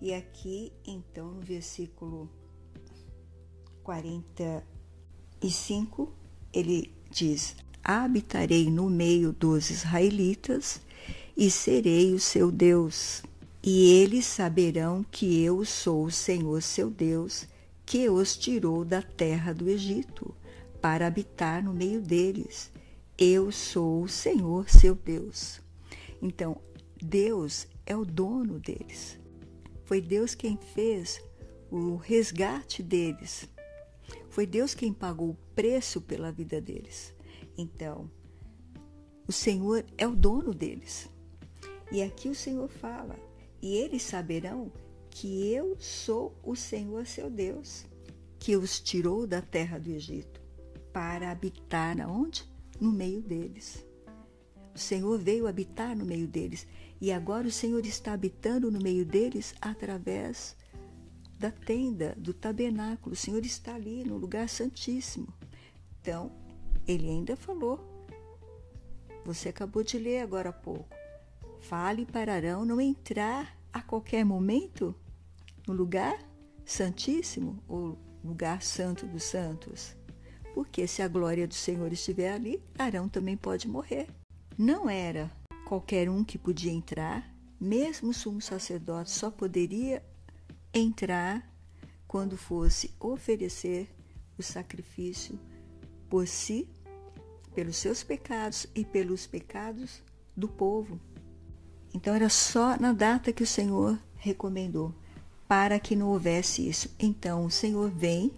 E 0.00 0.14
aqui, 0.14 0.72
então, 0.86 1.32
no 1.32 1.40
versículo 1.40 2.30
45, 3.82 6.12
ele 6.52 6.94
diz: 7.10 7.56
Habitarei 7.82 8.70
no 8.70 8.88
meio 8.88 9.32
dos 9.32 9.70
israelitas 9.70 10.80
e 11.36 11.50
serei 11.50 12.14
o 12.14 12.20
seu 12.20 12.52
Deus. 12.52 13.24
E 13.60 13.90
eles 13.90 14.24
saberão 14.24 15.02
que 15.02 15.42
eu 15.42 15.64
sou 15.64 16.04
o 16.04 16.12
Senhor 16.12 16.62
seu 16.62 16.88
Deus, 16.88 17.48
que 17.84 18.08
os 18.08 18.36
tirou 18.36 18.84
da 18.84 19.02
terra 19.02 19.52
do 19.52 19.68
Egito, 19.68 20.32
para 20.86 21.08
habitar 21.08 21.64
no 21.64 21.74
meio 21.74 22.00
deles. 22.00 22.70
Eu 23.18 23.50
sou 23.50 24.04
o 24.04 24.08
Senhor 24.08 24.70
seu 24.70 24.94
Deus. 24.94 25.60
Então, 26.22 26.60
Deus 27.02 27.66
é 27.84 27.96
o 27.96 28.04
dono 28.04 28.60
deles. 28.60 29.18
Foi 29.84 30.00
Deus 30.00 30.36
quem 30.36 30.56
fez 30.56 31.20
o 31.72 31.96
resgate 31.96 32.84
deles. 32.84 33.48
Foi 34.30 34.46
Deus 34.46 34.76
quem 34.76 34.92
pagou 34.92 35.30
o 35.30 35.38
preço 35.56 36.00
pela 36.00 36.30
vida 36.30 36.60
deles. 36.60 37.12
Então, 37.58 38.08
o 39.26 39.32
Senhor 39.32 39.84
é 39.98 40.06
o 40.06 40.14
dono 40.14 40.54
deles. 40.54 41.10
E 41.90 42.00
aqui 42.00 42.28
o 42.28 42.34
Senhor 42.34 42.68
fala: 42.68 43.18
e 43.60 43.74
eles 43.74 44.02
saberão 44.02 44.70
que 45.10 45.52
eu 45.52 45.76
sou 45.80 46.38
o 46.44 46.54
Senhor 46.54 47.04
seu 47.06 47.28
Deus, 47.28 47.84
que 48.38 48.56
os 48.56 48.78
tirou 48.78 49.26
da 49.26 49.42
terra 49.42 49.80
do 49.80 49.90
Egito 49.90 50.45
para 50.96 51.30
habitar 51.30 51.94
onde? 52.08 52.50
No 52.80 52.90
meio 52.90 53.20
deles. 53.20 53.84
O 54.74 54.78
Senhor 54.78 55.18
veio 55.18 55.46
habitar 55.46 55.94
no 55.94 56.06
meio 56.06 56.26
deles 56.26 56.66
e 56.98 57.12
agora 57.12 57.46
o 57.46 57.52
Senhor 57.52 57.84
está 57.84 58.14
habitando 58.14 58.70
no 58.70 58.80
meio 58.80 59.04
deles 59.04 59.54
através 59.60 60.56
da 61.38 61.50
tenda, 61.50 62.14
do 62.16 62.32
tabernáculo. 62.32 63.12
O 63.12 63.16
Senhor 63.16 63.44
está 63.44 63.74
ali 63.74 64.04
no 64.04 64.16
lugar 64.16 64.48
santíssimo. 64.48 65.28
Então, 66.00 66.32
ele 66.88 67.10
ainda 67.10 67.36
falou. 67.36 67.78
Você 69.26 69.50
acabou 69.50 69.84
de 69.84 69.98
ler 69.98 70.20
agora 70.22 70.48
há 70.48 70.52
pouco. 70.54 70.96
Fale 71.60 72.06
para 72.06 72.32
Arão 72.32 72.64
não 72.64 72.80
entrar 72.80 73.54
a 73.70 73.82
qualquer 73.82 74.24
momento 74.24 74.94
no 75.68 75.74
lugar 75.74 76.18
santíssimo 76.64 77.62
ou 77.68 77.98
lugar 78.24 78.62
santo 78.62 79.06
dos 79.06 79.24
santos. 79.24 79.94
Porque 80.56 80.86
se 80.86 81.02
a 81.02 81.08
glória 81.08 81.46
do 81.46 81.52
Senhor 81.52 81.92
estiver 81.92 82.32
ali, 82.32 82.62
Arão 82.78 83.10
também 83.10 83.36
pode 83.36 83.68
morrer. 83.68 84.08
Não 84.56 84.88
era 84.88 85.30
qualquer 85.66 86.08
um 86.08 86.24
que 86.24 86.38
podia 86.38 86.72
entrar, 86.72 87.30
mesmo 87.60 88.08
o 88.08 88.14
sumo 88.14 88.40
sacerdote 88.40 89.10
só 89.10 89.30
poderia 89.30 90.02
entrar 90.72 91.46
quando 92.08 92.38
fosse 92.38 92.90
oferecer 92.98 93.86
o 94.38 94.42
sacrifício 94.42 95.38
por 96.08 96.26
si, 96.26 96.66
pelos 97.54 97.76
seus 97.76 98.02
pecados 98.02 98.66
e 98.74 98.82
pelos 98.82 99.26
pecados 99.26 100.02
do 100.34 100.48
povo. 100.48 100.98
Então 101.92 102.14
era 102.14 102.30
só 102.30 102.80
na 102.80 102.94
data 102.94 103.30
que 103.30 103.42
o 103.42 103.46
Senhor 103.46 103.98
recomendou, 104.14 104.94
para 105.46 105.78
que 105.78 105.94
não 105.94 106.08
houvesse 106.08 106.66
isso. 106.66 106.88
Então 106.98 107.44
o 107.44 107.50
Senhor 107.50 107.90
vem 107.90 108.32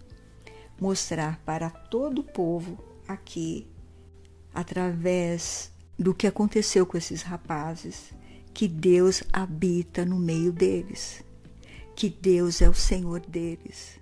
mostrar 0.80 1.40
para 1.44 1.70
todo 1.70 2.20
o 2.20 2.24
povo 2.24 2.78
aqui, 3.06 3.66
através 4.54 5.72
do 5.98 6.14
que 6.14 6.26
aconteceu 6.26 6.86
com 6.86 6.96
esses 6.96 7.22
rapazes, 7.22 8.12
que 8.54 8.68
Deus 8.68 9.22
habita 9.32 10.04
no 10.04 10.18
meio 10.18 10.52
deles, 10.52 11.24
que 11.94 12.08
Deus 12.08 12.62
é 12.62 12.68
o 12.68 12.74
Senhor 12.74 13.20
deles 13.20 13.98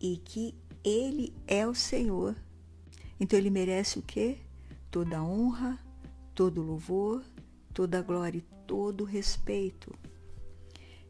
e 0.00 0.16
que 0.16 0.54
Ele 0.82 1.34
é 1.46 1.66
o 1.66 1.74
Senhor. 1.74 2.36
Então 3.18 3.38
ele 3.38 3.50
merece 3.50 3.98
o 3.98 4.02
quê? 4.02 4.38
Toda 4.90 5.22
honra, 5.22 5.78
todo 6.34 6.60
louvor, 6.60 7.22
toda 7.72 8.02
glória 8.02 8.38
e 8.38 8.66
todo 8.66 9.04
respeito. 9.04 9.92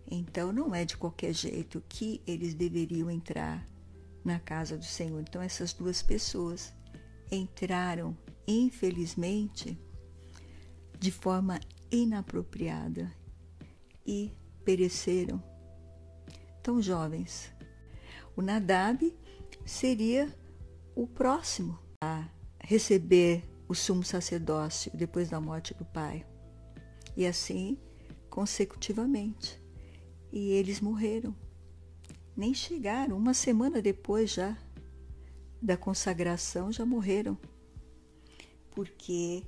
Então 0.09 0.53
não 0.53 0.75
é 0.75 0.85
de 0.85 0.97
qualquer 0.97 1.33
jeito 1.33 1.83
que 1.89 2.21
eles 2.27 2.55
deveriam 2.55 3.11
entrar 3.11 3.67
na 4.25 4.41
casa 4.41 4.77
do 4.77 4.85
Senhor. 4.85 5.21
Então 5.21 5.43
essas 5.43 5.73
duas 5.73 6.03
pessoas 6.03 6.73
entraram, 7.31 8.17
infelizmente, 8.47 9.79
de 10.99 11.11
forma 11.11 11.61
inapropriada 11.91 13.13
e 14.07 14.33
pereceram. 14.65 15.43
Tão 16.63 16.81
jovens. 16.81 17.53
O 18.35 18.43
Nadab 18.43 19.15
seria 19.67 20.35
o 20.95 21.07
próximo 21.07 21.79
a 22.03 22.29
receber 22.61 23.45
o 23.69 23.75
sumo 23.75 24.03
sacerdócio 24.03 24.91
depois 24.95 25.29
da 25.29 25.41
morte 25.41 25.75
do 25.75 25.85
pai 25.85 26.27
e 27.17 27.27
assim 27.27 27.79
consecutivamente. 28.31 29.63
E 30.33 30.51
eles 30.51 30.81
morreram. 30.81 31.37
Nem 32.37 32.53
chegaram, 32.53 33.17
uma 33.17 33.35
semana 33.35 33.81
depois 33.81 34.31
já 34.33 34.57
da 35.63 35.77
consagração 35.77 36.73
já 36.73 36.85
morreram. 36.85 37.39
Porque 38.71 39.45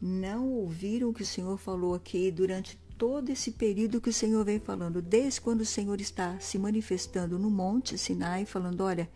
não 0.00 0.48
ouviram 0.50 1.08
o 1.08 1.14
que 1.14 1.22
o 1.22 1.26
Senhor 1.26 1.56
falou 1.58 1.94
aqui 1.94 2.30
durante 2.30 2.78
todo 2.96 3.30
esse 3.30 3.52
período 3.52 4.00
que 4.00 4.10
o 4.10 4.12
Senhor 4.12 4.44
vem 4.44 4.58
falando, 4.58 5.02
desde 5.02 5.40
quando 5.40 5.62
o 5.62 5.66
Senhor 5.66 6.00
está 6.00 6.38
se 6.38 6.58
manifestando 6.58 7.38
no 7.38 7.50
Monte 7.50 7.98
Sinai, 7.98 8.44
falando: 8.44 8.82
olha, 8.82 9.10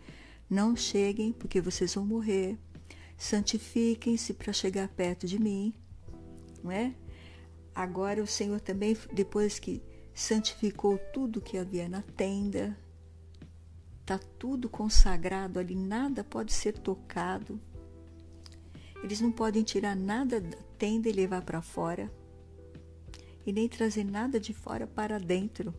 não 0.49 0.75
cheguem 0.75 1.31
porque 1.31 1.61
vocês 1.61 1.95
vão 1.95 2.05
morrer, 2.05 2.57
santifiquem-se 3.17 4.33
para 4.33 4.51
chegar 4.51 4.87
perto 4.89 5.25
de 5.25 5.39
mim, 5.39 5.73
não 6.63 6.71
é? 6.71 6.93
Agora 7.73 8.21
o 8.21 8.27
Senhor 8.27 8.59
também, 8.59 8.97
depois 9.13 9.57
que 9.57 9.81
santificou 10.13 10.97
tudo 11.13 11.41
que 11.41 11.57
havia 11.57 11.87
na 11.87 12.01
tenda, 12.01 12.77
está 14.09 14.17
tudo 14.39 14.67
consagrado 14.67 15.59
ali, 15.59 15.75
nada 15.75 16.23
pode 16.23 16.51
ser 16.51 16.73
tocado. 16.79 17.61
Eles 19.03 19.21
não 19.21 19.31
podem 19.31 19.61
tirar 19.61 19.95
nada 19.95 20.41
da 20.41 20.57
tenda 20.79 21.07
e 21.07 21.11
levar 21.11 21.43
para 21.43 21.61
fora, 21.61 22.11
e 23.45 23.53
nem 23.53 23.69
trazer 23.69 24.03
nada 24.03 24.39
de 24.39 24.51
fora 24.51 24.87
para 24.87 25.19
dentro, 25.19 25.73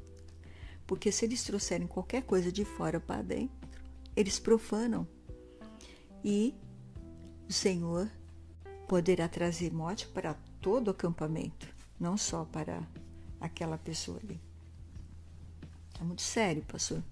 porque 0.87 1.11
se 1.11 1.25
eles 1.25 1.43
trouxerem 1.43 1.89
qualquer 1.89 2.23
coisa 2.23 2.53
de 2.53 2.65
fora 2.65 3.01
para 3.01 3.21
dentro, 3.21 3.69
eles 4.15 4.39
profanam. 4.39 5.07
E 6.25 6.55
o 7.49 7.53
Senhor 7.53 8.09
poderá 8.87 9.29
trazer 9.29 9.73
morte 9.73 10.07
para 10.07 10.35
todo 10.61 10.89
o 10.89 10.91
acampamento 10.93 11.67
não 11.99 12.17
só 12.17 12.45
para 12.45 12.81
aquela 13.41 13.77
pessoa 13.77 14.19
ali. 14.23 14.41
É 16.01 16.05
muito 16.05 16.23
sério, 16.23 16.63
pastor. 16.63 17.03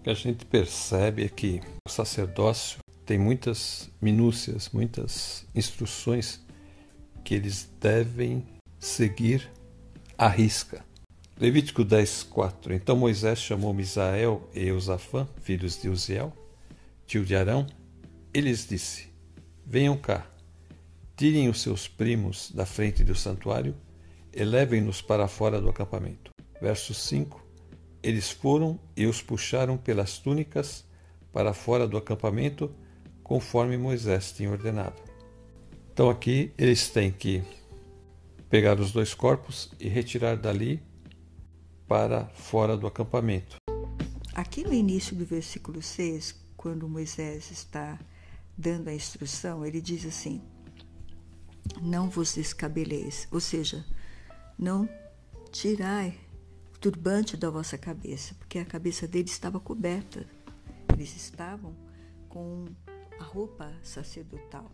O 0.00 0.02
que 0.02 0.08
a 0.08 0.14
gente 0.14 0.46
percebe 0.46 1.24
é 1.24 1.28
que 1.28 1.60
o 1.86 1.90
sacerdócio 1.90 2.78
tem 3.04 3.18
muitas 3.18 3.90
minúcias, 4.00 4.70
muitas 4.70 5.46
instruções 5.54 6.40
que 7.22 7.34
eles 7.34 7.70
devem 7.78 8.46
seguir 8.78 9.46
à 10.16 10.26
risca. 10.26 10.82
Levítico 11.38 11.84
10, 11.84 12.22
4. 12.22 12.72
Então 12.72 12.96
Moisés 12.96 13.40
chamou 13.40 13.74
Misael 13.74 14.48
e 14.54 14.68
Eusafã, 14.68 15.28
filhos 15.42 15.78
de 15.78 15.90
Uziel, 15.90 16.32
tio 17.06 17.22
de 17.22 17.36
Arão, 17.36 17.66
e 18.32 18.40
lhes 18.40 18.66
disse: 18.66 19.08
Venham 19.66 19.98
cá, 19.98 20.26
tirem 21.14 21.46
os 21.50 21.60
seus 21.60 21.86
primos 21.86 22.50
da 22.52 22.64
frente 22.64 23.04
do 23.04 23.14
santuário 23.14 23.76
elevem-nos 24.32 25.02
para 25.02 25.28
fora 25.28 25.60
do 25.60 25.68
acampamento. 25.68 26.30
Verso 26.58 26.94
5: 26.94 27.49
Eles 28.02 28.30
foram 28.30 28.78
e 28.96 29.06
os 29.06 29.20
puxaram 29.20 29.76
pelas 29.76 30.18
túnicas 30.18 30.84
para 31.32 31.52
fora 31.52 31.86
do 31.86 31.96
acampamento, 31.96 32.74
conforme 33.22 33.76
Moisés 33.76 34.32
tinha 34.32 34.50
ordenado. 34.50 35.00
Então 35.92 36.08
aqui 36.08 36.52
eles 36.56 36.88
têm 36.88 37.12
que 37.12 37.42
pegar 38.48 38.80
os 38.80 38.90
dois 38.90 39.14
corpos 39.14 39.70
e 39.78 39.88
retirar 39.88 40.36
dali 40.36 40.82
para 41.86 42.26
fora 42.28 42.76
do 42.76 42.86
acampamento. 42.86 43.56
Aqui 44.34 44.64
no 44.64 44.72
início 44.72 45.14
do 45.14 45.26
versículo 45.26 45.82
6, 45.82 46.34
quando 46.56 46.88
Moisés 46.88 47.50
está 47.50 47.98
dando 48.56 48.88
a 48.88 48.94
instrução, 48.94 49.66
ele 49.66 49.80
diz 49.80 50.06
assim: 50.06 50.40
Não 51.82 52.08
vos 52.08 52.34
descabeleis, 52.34 53.28
ou 53.30 53.40
seja, 53.40 53.84
não 54.58 54.88
tirai 55.52 56.18
turbante 56.80 57.36
da 57.36 57.50
vossa 57.50 57.76
cabeça, 57.76 58.34
porque 58.36 58.58
a 58.58 58.64
cabeça 58.64 59.06
deles 59.06 59.32
estava 59.32 59.60
coberta. 59.60 60.26
Eles 60.92 61.14
estavam 61.14 61.76
com 62.28 62.64
a 63.18 63.22
roupa 63.22 63.70
sacerdotal, 63.82 64.70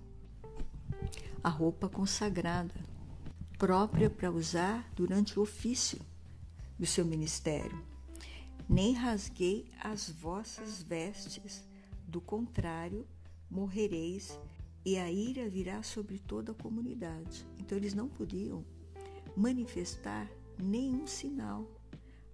a 1.42 1.48
roupa 1.48 1.88
consagrada. 1.88 2.74
própria 3.58 4.10
para 4.10 4.30
usar 4.30 4.86
durante 4.94 5.38
o 5.38 5.42
ofício 5.42 5.98
do 6.78 6.84
seu 6.84 7.06
ministério. 7.06 7.82
Nem 8.68 8.92
rasguei 8.92 9.66
as 9.82 10.10
vossas 10.10 10.82
vestes, 10.82 11.64
do 12.06 12.20
contrário, 12.20 13.06
morrereis 13.50 14.38
e 14.84 14.98
a 14.98 15.10
ira 15.10 15.48
virá 15.48 15.82
sobre 15.82 16.18
toda 16.18 16.52
a 16.52 16.54
comunidade. 16.54 17.46
Então 17.58 17.78
eles 17.78 17.94
não 17.94 18.08
podiam 18.08 18.62
manifestar 19.34 20.30
nenhum 20.58 21.06
sinal 21.06 21.66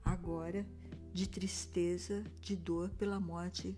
agora 0.05 0.67
de 1.13 1.29
tristeza, 1.29 2.25
de 2.41 2.57
dor 2.57 2.91
pela 2.91 3.21
morte 3.21 3.77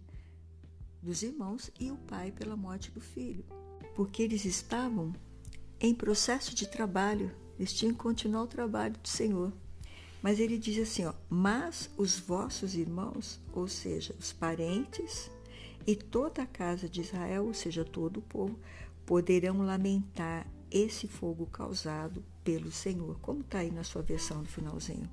dos 1.02 1.22
irmãos 1.22 1.70
e 1.78 1.90
o 1.90 1.96
pai 1.96 2.32
pela 2.32 2.56
morte 2.56 2.90
do 2.90 3.00
filho, 3.00 3.44
porque 3.94 4.22
eles 4.22 4.44
estavam 4.44 5.12
em 5.78 5.94
processo 5.94 6.54
de 6.54 6.66
trabalho, 6.66 7.30
eles 7.58 7.72
tinham 7.72 7.92
que 7.92 8.00
continuar 8.00 8.42
o 8.42 8.46
trabalho 8.46 8.94
do 8.94 9.08
Senhor. 9.08 9.52
Mas 10.22 10.40
ele 10.40 10.56
diz 10.56 10.78
assim, 10.78 11.04
ó, 11.04 11.12
mas 11.28 11.90
os 11.98 12.18
vossos 12.18 12.74
irmãos, 12.74 13.38
ou 13.52 13.68
seja, 13.68 14.14
os 14.18 14.32
parentes 14.32 15.30
e 15.86 15.94
toda 15.94 16.42
a 16.42 16.46
casa 16.46 16.88
de 16.88 17.02
Israel, 17.02 17.44
ou 17.44 17.52
seja, 17.52 17.84
todo 17.84 18.16
o 18.18 18.22
povo, 18.22 18.58
poderão 19.04 19.58
lamentar 19.58 20.46
esse 20.70 21.06
fogo 21.06 21.44
causado 21.46 22.24
pelo 22.42 22.72
Senhor. 22.72 23.18
Como 23.20 23.42
está 23.42 23.58
aí 23.58 23.70
na 23.70 23.84
sua 23.84 24.00
versão 24.00 24.38
no 24.38 24.46
finalzinho? 24.46 25.10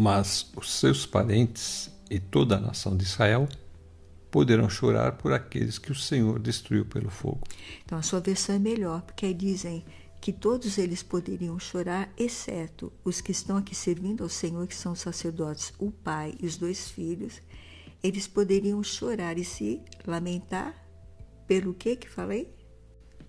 Mas 0.00 0.50
os 0.56 0.72
seus 0.72 1.04
parentes 1.04 1.90
e 2.10 2.18
toda 2.18 2.56
a 2.56 2.58
nação 2.58 2.96
de 2.96 3.04
Israel 3.04 3.46
poderão 4.30 4.66
chorar 4.66 5.18
por 5.18 5.30
aqueles 5.30 5.76
que 5.76 5.92
o 5.92 5.94
Senhor 5.94 6.38
destruiu 6.38 6.86
pelo 6.86 7.10
fogo. 7.10 7.42
Então 7.84 7.98
a 7.98 8.02
sua 8.02 8.18
versão 8.18 8.54
é 8.54 8.58
melhor, 8.58 9.02
porque 9.02 9.26
aí 9.26 9.34
dizem 9.34 9.84
que 10.18 10.32
todos 10.32 10.78
eles 10.78 11.02
poderiam 11.02 11.58
chorar, 11.58 12.10
exceto 12.16 12.90
os 13.04 13.20
que 13.20 13.30
estão 13.30 13.58
aqui 13.58 13.74
servindo 13.74 14.22
ao 14.22 14.30
Senhor, 14.30 14.66
que 14.66 14.74
são 14.74 14.92
os 14.92 15.00
sacerdotes, 15.00 15.70
o 15.78 15.90
pai 15.90 16.34
e 16.40 16.46
os 16.46 16.56
dois 16.56 16.90
filhos, 16.90 17.42
eles 18.02 18.26
poderiam 18.26 18.82
chorar 18.82 19.36
e 19.36 19.44
se 19.44 19.82
lamentar 20.06 20.74
pelo 21.46 21.74
que 21.74 21.96
que 21.96 22.08
falei? 22.08 22.50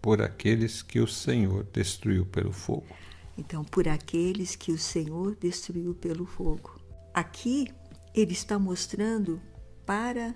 Por 0.02 0.22
aqueles 0.22 0.82
que 0.82 1.02
o 1.02 1.08
Senhor 1.08 1.66
destruiu 1.74 2.26
pelo 2.26 2.54
fogo. 2.54 2.88
Então, 3.38 3.64
por 3.64 3.88
aqueles 3.88 4.56
que 4.56 4.72
o 4.72 4.78
Senhor 4.78 5.36
destruiu 5.36 5.94
pelo 5.96 6.26
fogo. 6.26 6.80
Aqui 7.14 7.68
ele 8.14 8.34
está 8.34 8.60
mostrando 8.60 9.42
para 9.86 10.36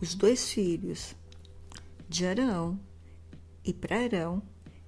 os 0.00 0.14
dois 0.14 0.50
filhos 0.50 1.14
de 2.08 2.26
Arão 2.26 2.78
e 3.64 3.72
para 3.72 4.00
Arão 4.00 4.42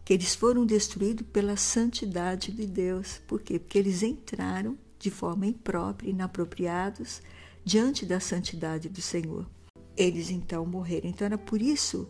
que 0.04 0.14
eles 0.14 0.35
foram 0.35 0.64
destruídos 0.64 1.26
pela 1.31 1.54
santidade 1.54 2.50
de 2.50 2.66
Deus. 2.66 3.20
Por 3.26 3.42
quê? 3.42 3.59
Porque 3.59 3.78
eles 3.78 4.02
entraram 4.02 4.78
de 4.98 5.11
forma 5.11 5.46
imprópria, 5.46 6.11
inapropriados, 6.11 7.20
diante 7.62 8.07
da 8.07 8.18
santidade 8.18 8.88
do 8.88 9.02
Senhor. 9.02 9.46
Eles 9.94 10.31
então 10.31 10.64
morreram. 10.64 11.11
Então 11.11 11.26
era 11.26 11.37
por 11.37 11.61
isso 11.61 12.09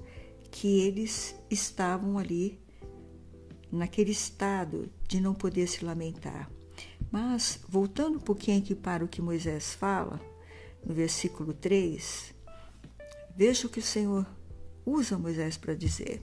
que 0.50 0.80
eles 0.80 1.34
estavam 1.50 2.18
ali 2.18 2.58
naquele 3.70 4.12
estado 4.12 4.90
de 5.06 5.20
não 5.20 5.34
poder 5.34 5.66
se 5.66 5.84
lamentar. 5.84 6.50
Mas, 7.10 7.60
voltando 7.68 8.16
um 8.16 8.20
pouquinho 8.20 8.58
aqui 8.58 8.74
para 8.74 9.04
o 9.04 9.08
que 9.08 9.22
Moisés 9.22 9.74
fala, 9.74 10.20
no 10.84 10.94
versículo 10.94 11.52
3, 11.52 12.34
veja 13.36 13.66
o 13.66 13.70
que 13.70 13.80
o 13.80 13.82
Senhor 13.82 14.26
usa 14.84 15.18
Moisés 15.18 15.56
para 15.56 15.74
dizer. 15.74 16.22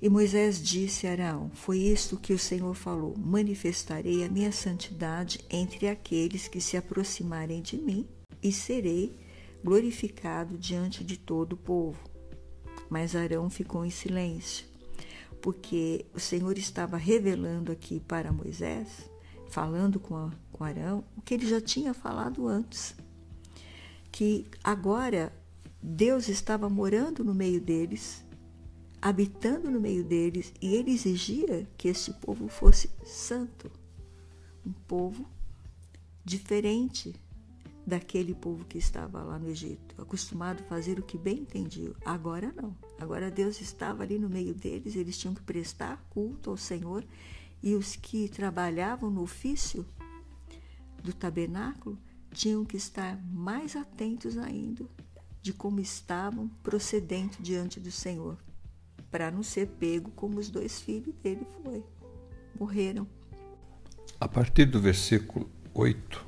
E 0.00 0.08
Moisés 0.08 0.62
disse 0.62 1.06
a 1.06 1.12
Arão: 1.12 1.50
Foi 1.52 1.78
isto 1.78 2.16
que 2.16 2.32
o 2.32 2.38
Senhor 2.38 2.72
falou: 2.74 3.14
Manifestarei 3.18 4.24
a 4.24 4.28
minha 4.28 4.52
santidade 4.52 5.40
entre 5.50 5.88
aqueles 5.88 6.46
que 6.46 6.60
se 6.60 6.76
aproximarem 6.76 7.60
de 7.60 7.76
mim, 7.76 8.08
e 8.40 8.52
serei 8.52 9.16
glorificado 9.64 10.56
diante 10.56 11.02
de 11.02 11.16
todo 11.16 11.54
o 11.54 11.56
povo. 11.56 11.98
Mas 12.88 13.16
Arão 13.16 13.50
ficou 13.50 13.84
em 13.84 13.90
silêncio, 13.90 14.67
porque 15.40 16.06
o 16.14 16.20
Senhor 16.20 16.56
estava 16.58 16.96
revelando 16.96 17.72
aqui 17.72 18.00
para 18.00 18.32
Moisés, 18.32 19.10
falando 19.48 19.98
com, 19.98 20.16
a, 20.16 20.30
com 20.52 20.64
Arão, 20.64 21.04
o 21.16 21.22
que 21.22 21.34
ele 21.34 21.46
já 21.46 21.60
tinha 21.60 21.94
falado 21.94 22.46
antes. 22.46 22.94
Que 24.10 24.46
agora 24.62 25.32
Deus 25.82 26.28
estava 26.28 26.68
morando 26.68 27.24
no 27.24 27.34
meio 27.34 27.60
deles 27.60 28.24
habitando 29.00 29.70
no 29.70 29.80
meio 29.80 30.04
deles, 30.04 30.52
e 30.60 30.74
ele 30.74 30.90
exigia 30.90 31.66
que 31.76 31.88
este 31.88 32.12
povo 32.12 32.48
fosse 32.48 32.90
santo, 33.04 33.70
um 34.66 34.72
povo 34.72 35.24
diferente 36.24 37.14
daquele 37.88 38.34
povo 38.34 38.64
que 38.66 38.76
estava 38.76 39.22
lá 39.22 39.38
no 39.38 39.48
Egito, 39.48 40.00
acostumado 40.00 40.60
a 40.60 40.66
fazer 40.66 40.98
o 40.98 41.02
que 41.02 41.16
bem 41.16 41.38
entendiam. 41.38 41.94
Agora 42.04 42.52
não. 42.54 42.76
Agora 43.00 43.30
Deus 43.30 43.60
estava 43.60 44.02
ali 44.02 44.18
no 44.18 44.28
meio 44.28 44.54
deles, 44.54 44.94
eles 44.94 45.16
tinham 45.16 45.34
que 45.34 45.42
prestar 45.42 46.04
culto 46.10 46.50
ao 46.50 46.56
Senhor, 46.56 47.04
e 47.62 47.74
os 47.74 47.96
que 47.96 48.28
trabalhavam 48.28 49.10
no 49.10 49.22
ofício 49.22 49.86
do 51.02 51.12
tabernáculo 51.12 51.98
tinham 52.30 52.64
que 52.64 52.76
estar 52.76 53.18
mais 53.32 53.74
atentos 53.74 54.36
ainda 54.36 54.84
de 55.40 55.52
como 55.52 55.80
estavam 55.80 56.48
procedendo 56.62 57.38
diante 57.40 57.80
do 57.80 57.90
Senhor 57.90 58.36
para 59.10 59.30
não 59.30 59.42
ser 59.42 59.66
pego 59.66 60.10
como 60.10 60.38
os 60.38 60.50
dois 60.50 60.80
filhos 60.80 61.14
dele 61.22 61.46
foi. 61.62 61.82
Morreram. 62.60 63.06
A 64.20 64.28
partir 64.28 64.66
do 64.66 64.78
versículo 64.78 65.50
8, 65.72 66.27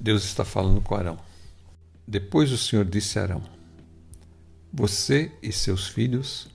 Deus 0.00 0.24
está 0.24 0.44
falando 0.44 0.80
com 0.80 0.94
Arão. 0.94 1.18
Depois 2.06 2.52
o 2.52 2.58
Senhor 2.58 2.84
disse 2.84 3.18
a 3.18 3.22
Arão: 3.22 3.42
Você 4.72 5.32
e 5.42 5.50
seus 5.50 5.88
filhos 5.88 6.48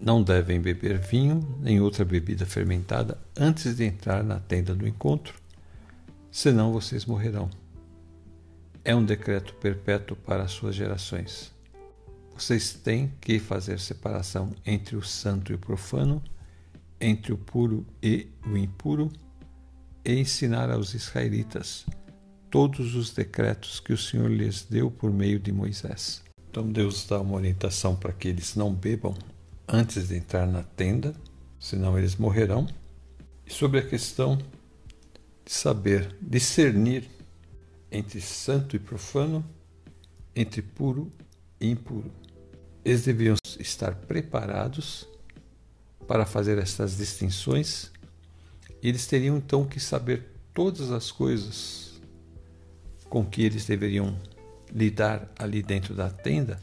não 0.00 0.22
devem 0.22 0.60
beber 0.60 0.98
vinho 0.98 1.58
nem 1.60 1.80
outra 1.80 2.04
bebida 2.04 2.46
fermentada 2.46 3.18
antes 3.36 3.76
de 3.76 3.84
entrar 3.84 4.22
na 4.22 4.38
tenda 4.38 4.74
do 4.74 4.86
encontro, 4.86 5.34
senão 6.30 6.72
vocês 6.72 7.04
morrerão. 7.04 7.50
É 8.84 8.94
um 8.94 9.04
decreto 9.04 9.54
perpétuo 9.54 10.16
para 10.16 10.44
as 10.44 10.52
suas 10.52 10.74
gerações. 10.74 11.52
Vocês 12.36 12.74
têm 12.74 13.12
que 13.20 13.38
fazer 13.38 13.80
separação 13.80 14.52
entre 14.64 14.94
o 14.94 15.02
santo 15.02 15.50
e 15.50 15.54
o 15.54 15.58
profano, 15.58 16.22
entre 17.00 17.32
o 17.32 17.38
puro 17.38 17.86
e 18.02 18.28
o 18.46 18.56
impuro, 18.56 19.10
e 20.04 20.20
ensinar 20.20 20.70
aos 20.70 20.94
israelitas 20.94 21.86
todos 22.54 22.94
os 22.94 23.10
decretos 23.10 23.80
que 23.80 23.92
o 23.92 23.98
Senhor 23.98 24.30
lhes 24.30 24.62
deu 24.62 24.88
por 24.88 25.12
meio 25.12 25.40
de 25.40 25.50
Moisés. 25.50 26.22
Então 26.48 26.70
Deus 26.70 27.04
dá 27.04 27.20
uma 27.20 27.34
orientação 27.34 27.96
para 27.96 28.12
que 28.12 28.28
eles 28.28 28.54
não 28.54 28.72
bebam 28.72 29.12
antes 29.66 30.06
de 30.06 30.14
entrar 30.14 30.46
na 30.46 30.62
tenda, 30.62 31.16
senão 31.58 31.98
eles 31.98 32.14
morrerão. 32.14 32.68
E 33.44 33.52
sobre 33.52 33.80
a 33.80 33.82
questão 33.84 34.36
de 35.44 35.52
saber 35.52 36.16
discernir 36.22 37.10
entre 37.90 38.20
santo 38.20 38.76
e 38.76 38.78
profano, 38.78 39.44
entre 40.32 40.62
puro 40.62 41.10
e 41.60 41.68
impuro. 41.68 42.12
Eles 42.84 43.02
deviam 43.02 43.34
estar 43.58 43.96
preparados 43.96 45.08
para 46.06 46.24
fazer 46.24 46.56
essas 46.58 46.98
distinções 46.98 47.90
e 48.80 48.88
eles 48.88 49.08
teriam 49.08 49.38
então 49.38 49.66
que 49.66 49.80
saber 49.80 50.22
todas 50.54 50.92
as 50.92 51.10
coisas 51.10 51.83
com 53.14 53.24
que 53.24 53.42
eles 53.42 53.64
deveriam 53.64 54.20
lidar 54.72 55.32
ali 55.38 55.62
dentro 55.62 55.94
da 55.94 56.10
tenda 56.10 56.60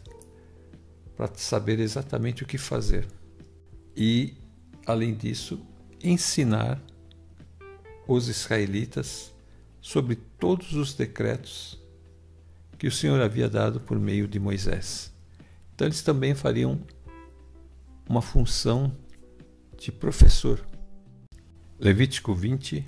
para 1.15 1.33
saber 1.33 1.79
exatamente 1.79 2.43
o 2.43 2.45
que 2.45 2.57
fazer. 2.57 3.07
E, 3.95 4.33
além 4.85 5.13
disso, 5.13 5.65
ensinar 6.03 6.77
os 8.05 8.27
israelitas 8.27 9.33
sobre 9.79 10.15
todos 10.15 10.73
os 10.73 10.93
decretos 10.93 11.79
que 12.77 12.85
o 12.85 12.91
Senhor 12.91 13.21
havia 13.21 13.47
dado 13.47 13.79
por 13.79 13.97
meio 13.97 14.27
de 14.27 14.37
Moisés. 14.37 15.09
Então 15.73 15.87
eles 15.87 16.01
também 16.01 16.35
fariam 16.35 16.81
uma 18.05 18.21
função 18.21 18.93
de 19.77 19.89
professor. 19.89 20.61
Levítico 21.79 22.35
20, 22.35 22.85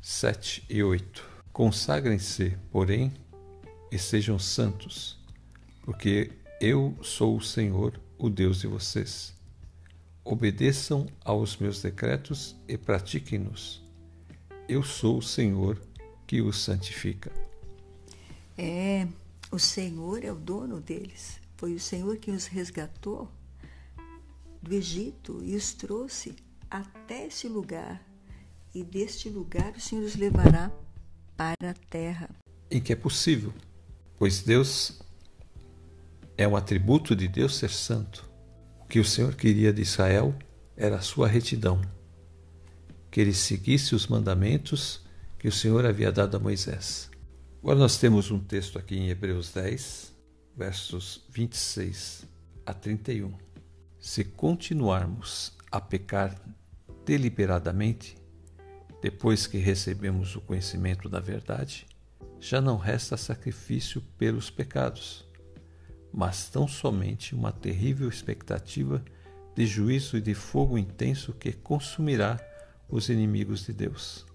7 0.00 0.64
e 0.68 0.82
8. 0.82 1.29
Consagrem-se, 1.52 2.56
porém, 2.70 3.12
e 3.90 3.98
sejam 3.98 4.38
santos, 4.38 5.18
porque 5.82 6.32
eu 6.60 6.96
sou 7.02 7.36
o 7.36 7.40
Senhor, 7.40 8.00
o 8.18 8.30
Deus 8.30 8.60
de 8.60 8.66
vocês. 8.66 9.34
Obedeçam 10.24 11.06
aos 11.24 11.56
meus 11.56 11.82
decretos 11.82 12.54
e 12.68 12.78
pratiquem-nos. 12.78 13.82
Eu 14.68 14.82
sou 14.82 15.18
o 15.18 15.22
Senhor 15.22 15.80
que 16.26 16.40
os 16.40 16.62
santifica. 16.62 17.32
É, 18.56 19.08
o 19.50 19.58
Senhor 19.58 20.24
é 20.24 20.30
o 20.30 20.36
dono 20.36 20.80
deles. 20.80 21.40
Foi 21.56 21.74
o 21.74 21.80
Senhor 21.80 22.16
que 22.18 22.30
os 22.30 22.46
resgatou 22.46 23.28
do 24.62 24.72
Egito 24.74 25.42
e 25.42 25.56
os 25.56 25.72
trouxe 25.72 26.36
até 26.70 27.26
esse 27.26 27.48
lugar 27.48 28.00
e 28.74 28.84
deste 28.84 29.28
lugar 29.28 29.72
o 29.72 29.80
Senhor 29.80 30.04
os 30.04 30.14
levará 30.14 30.70
para 31.40 31.70
a 31.70 31.74
terra. 31.88 32.28
E 32.70 32.82
que 32.82 32.92
é 32.92 32.96
possível, 32.96 33.54
pois 34.18 34.42
Deus 34.42 35.00
é 36.36 36.46
um 36.46 36.54
atributo 36.54 37.16
de 37.16 37.26
Deus 37.26 37.56
ser 37.56 37.70
santo. 37.70 38.30
O 38.82 38.84
que 38.84 39.00
o 39.00 39.04
Senhor 39.06 39.34
queria 39.34 39.72
de 39.72 39.80
Israel 39.80 40.38
era 40.76 40.96
a 40.96 41.00
sua 41.00 41.26
retidão, 41.26 41.80
que 43.10 43.22
ele 43.22 43.32
seguisse 43.32 43.94
os 43.94 44.06
mandamentos 44.06 45.02
que 45.38 45.48
o 45.48 45.52
Senhor 45.52 45.86
havia 45.86 46.12
dado 46.12 46.36
a 46.36 46.40
Moisés. 46.40 47.10
Agora 47.62 47.78
nós 47.78 47.96
temos 47.96 48.30
um 48.30 48.38
texto 48.38 48.78
aqui 48.78 48.98
em 48.98 49.08
Hebreus 49.08 49.50
10, 49.50 50.12
versos 50.54 51.24
26 51.30 52.26
a 52.66 52.74
31. 52.74 53.32
Se 53.98 54.24
continuarmos 54.24 55.56
a 55.72 55.80
pecar 55.80 56.38
deliberadamente, 57.06 58.19
depois 59.00 59.46
que 59.46 59.58
recebemos 59.58 60.36
o 60.36 60.40
conhecimento 60.40 61.08
da 61.08 61.20
verdade, 61.20 61.86
já 62.38 62.60
não 62.60 62.76
resta 62.76 63.16
sacrifício 63.16 64.02
pelos 64.18 64.50
pecados, 64.50 65.26
mas 66.12 66.48
tão 66.48 66.66
somente 66.66 67.34
uma 67.34 67.52
terrível 67.52 68.08
expectativa 68.08 69.04
de 69.54 69.66
juízo 69.66 70.16
e 70.16 70.20
de 70.20 70.34
fogo 70.34 70.78
intenso 70.78 71.32
que 71.32 71.52
consumirá 71.52 72.38
os 72.88 73.08
inimigos 73.08 73.64
de 73.66 73.72
Deus. 73.72 74.26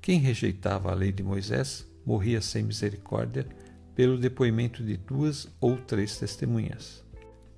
Quem 0.00 0.20
rejeitava 0.20 0.90
a 0.90 0.94
lei 0.94 1.10
de 1.10 1.22
Moisés 1.22 1.86
morria 2.04 2.40
sem 2.40 2.62
misericórdia 2.62 3.46
pelo 3.94 4.18
depoimento 4.18 4.82
de 4.84 4.96
duas 4.96 5.48
ou 5.60 5.76
três 5.78 6.18
testemunhas. 6.18 7.02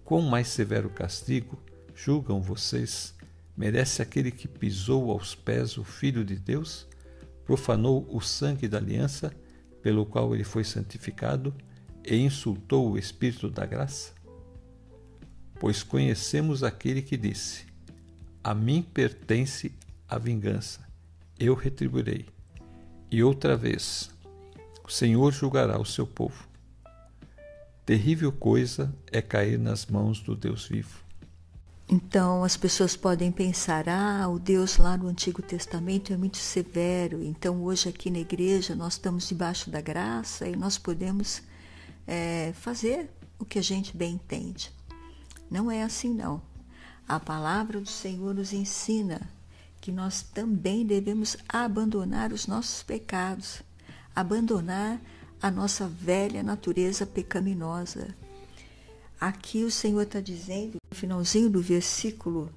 Quão 0.04 0.22
mais 0.22 0.48
severo 0.48 0.88
castigo, 0.88 1.60
julgam 1.94 2.40
vocês, 2.40 3.14
merece 3.56 4.02
aquele 4.02 4.30
que 4.30 4.46
pisou 4.46 5.10
aos 5.10 5.34
pés 5.34 5.78
o 5.78 5.84
Filho 5.84 6.24
de 6.24 6.36
Deus, 6.36 6.86
profanou 7.44 8.06
o 8.10 8.20
sangue 8.20 8.68
da 8.68 8.78
aliança 8.78 9.32
pelo 9.82 10.04
qual 10.04 10.34
ele 10.34 10.44
foi 10.44 10.64
santificado 10.64 11.54
e 12.04 12.16
insultou 12.16 12.90
o 12.90 12.98
Espírito 12.98 13.48
da 13.48 13.64
graça? 13.64 14.12
Pois 15.58 15.82
conhecemos 15.82 16.62
aquele 16.62 17.00
que 17.00 17.16
disse: 17.16 17.66
A 18.44 18.54
mim 18.54 18.82
pertence 18.82 19.72
a 20.08 20.18
vingança, 20.18 20.86
eu 21.38 21.54
retribuirei. 21.54 22.26
E 23.10 23.22
outra 23.22 23.56
vez, 23.56 24.10
o 24.84 24.90
Senhor 24.90 25.32
julgará 25.32 25.80
o 25.80 25.84
seu 25.84 26.06
povo. 26.06 26.46
Terrível 27.86 28.32
coisa 28.32 28.92
é 29.12 29.22
cair 29.22 29.58
nas 29.58 29.86
mãos 29.86 30.20
do 30.20 30.34
Deus 30.34 30.66
vivo. 30.66 31.05
Então 31.88 32.42
as 32.42 32.56
pessoas 32.56 32.96
podem 32.96 33.30
pensar: 33.30 33.88
ah, 33.88 34.28
o 34.28 34.38
Deus 34.38 34.76
lá 34.76 34.96
no 34.96 35.06
Antigo 35.06 35.40
Testamento 35.40 36.12
é 36.12 36.16
muito 36.16 36.36
severo, 36.36 37.22
então 37.22 37.62
hoje 37.62 37.88
aqui 37.88 38.10
na 38.10 38.18
igreja 38.18 38.74
nós 38.74 38.94
estamos 38.94 39.28
debaixo 39.28 39.70
da 39.70 39.80
graça 39.80 40.48
e 40.48 40.56
nós 40.56 40.78
podemos 40.78 41.42
é, 42.06 42.52
fazer 42.54 43.08
o 43.38 43.44
que 43.44 43.58
a 43.58 43.62
gente 43.62 43.96
bem 43.96 44.14
entende. 44.14 44.72
Não 45.48 45.70
é 45.70 45.84
assim, 45.84 46.12
não. 46.12 46.42
A 47.08 47.20
palavra 47.20 47.80
do 47.80 47.88
Senhor 47.88 48.34
nos 48.34 48.52
ensina 48.52 49.20
que 49.80 49.92
nós 49.92 50.22
também 50.22 50.84
devemos 50.84 51.36
abandonar 51.48 52.32
os 52.32 52.48
nossos 52.48 52.82
pecados, 52.82 53.62
abandonar 54.14 55.00
a 55.40 55.52
nossa 55.52 55.86
velha 55.86 56.42
natureza 56.42 57.06
pecaminosa 57.06 58.12
Aqui 59.20 59.64
o 59.64 59.70
Senhor 59.70 60.02
está 60.02 60.20
dizendo, 60.20 60.76
no 60.90 60.96
finalzinho 60.96 61.48
do 61.48 61.62
versículo 61.62 62.52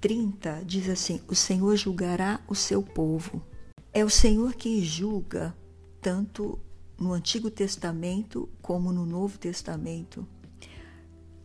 30, 0.00 0.62
diz 0.66 0.88
assim: 0.88 1.20
O 1.28 1.34
Senhor 1.34 1.74
julgará 1.76 2.40
o 2.46 2.54
seu 2.54 2.82
povo. 2.82 3.42
É 3.90 4.04
o 4.04 4.10
Senhor 4.10 4.54
quem 4.54 4.82
julga, 4.82 5.56
tanto 6.02 6.58
no 6.98 7.12
Antigo 7.12 7.50
Testamento 7.50 8.48
como 8.60 8.92
no 8.92 9.06
Novo 9.06 9.38
Testamento. 9.38 10.26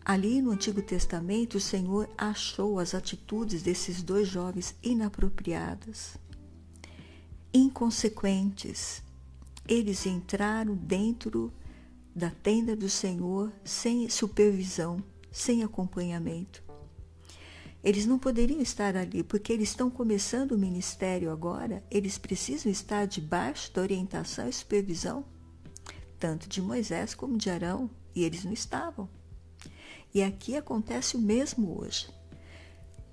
Ali 0.03 0.41
no 0.41 0.51
Antigo 0.51 0.81
Testamento, 0.81 1.55
o 1.55 1.61
Senhor 1.61 2.09
achou 2.17 2.79
as 2.79 2.93
atitudes 2.93 3.61
desses 3.61 4.01
dois 4.01 4.27
jovens 4.27 4.75
inapropriadas, 4.83 6.17
inconsequentes. 7.53 9.03
Eles 9.67 10.05
entraram 10.05 10.75
dentro 10.75 11.53
da 12.15 12.29
tenda 12.29 12.75
do 12.75 12.89
Senhor 12.89 13.51
sem 13.63 14.09
supervisão, 14.09 15.03
sem 15.31 15.63
acompanhamento. 15.63 16.63
Eles 17.83 18.05
não 18.05 18.19
poderiam 18.19 18.61
estar 18.61 18.97
ali 18.97 19.23
porque 19.23 19.53
eles 19.53 19.69
estão 19.69 19.89
começando 19.89 20.51
o 20.51 20.57
ministério 20.57 21.31
agora, 21.31 21.83
eles 21.89 22.17
precisam 22.17 22.69
estar 22.69 23.05
debaixo 23.05 23.73
da 23.73 23.81
orientação 23.81 24.49
e 24.49 24.53
supervisão, 24.53 25.23
tanto 26.19 26.49
de 26.49 26.61
Moisés 26.61 27.15
como 27.15 27.37
de 27.37 27.49
Arão, 27.49 27.89
e 28.13 28.23
eles 28.23 28.43
não 28.43 28.51
estavam. 28.51 29.07
E 30.13 30.21
aqui 30.21 30.57
acontece 30.57 31.15
o 31.15 31.21
mesmo 31.21 31.79
hoje. 31.79 32.09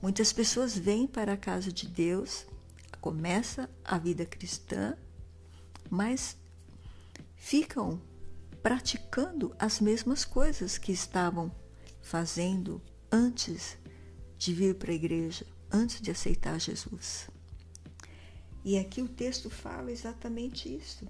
Muitas 0.02 0.32
pessoas 0.32 0.76
vêm 0.76 1.06
para 1.06 1.34
a 1.34 1.36
casa 1.36 1.70
de 1.70 1.86
Deus, 1.86 2.44
começa 3.00 3.70
a 3.84 3.98
vida 3.98 4.26
cristã, 4.26 4.96
mas 5.88 6.36
ficam 7.36 8.00
praticando 8.66 9.54
as 9.60 9.78
mesmas 9.78 10.24
coisas 10.24 10.76
que 10.76 10.90
estavam 10.90 11.54
fazendo 12.02 12.82
antes 13.12 13.78
de 14.36 14.52
vir 14.52 14.74
para 14.74 14.90
a 14.90 14.94
igreja, 14.96 15.46
antes 15.70 16.00
de 16.00 16.10
aceitar 16.10 16.58
Jesus. 16.58 17.30
E 18.64 18.76
aqui 18.76 19.00
o 19.00 19.08
texto 19.08 19.48
fala 19.48 19.92
exatamente 19.92 20.68
isso. 20.68 21.06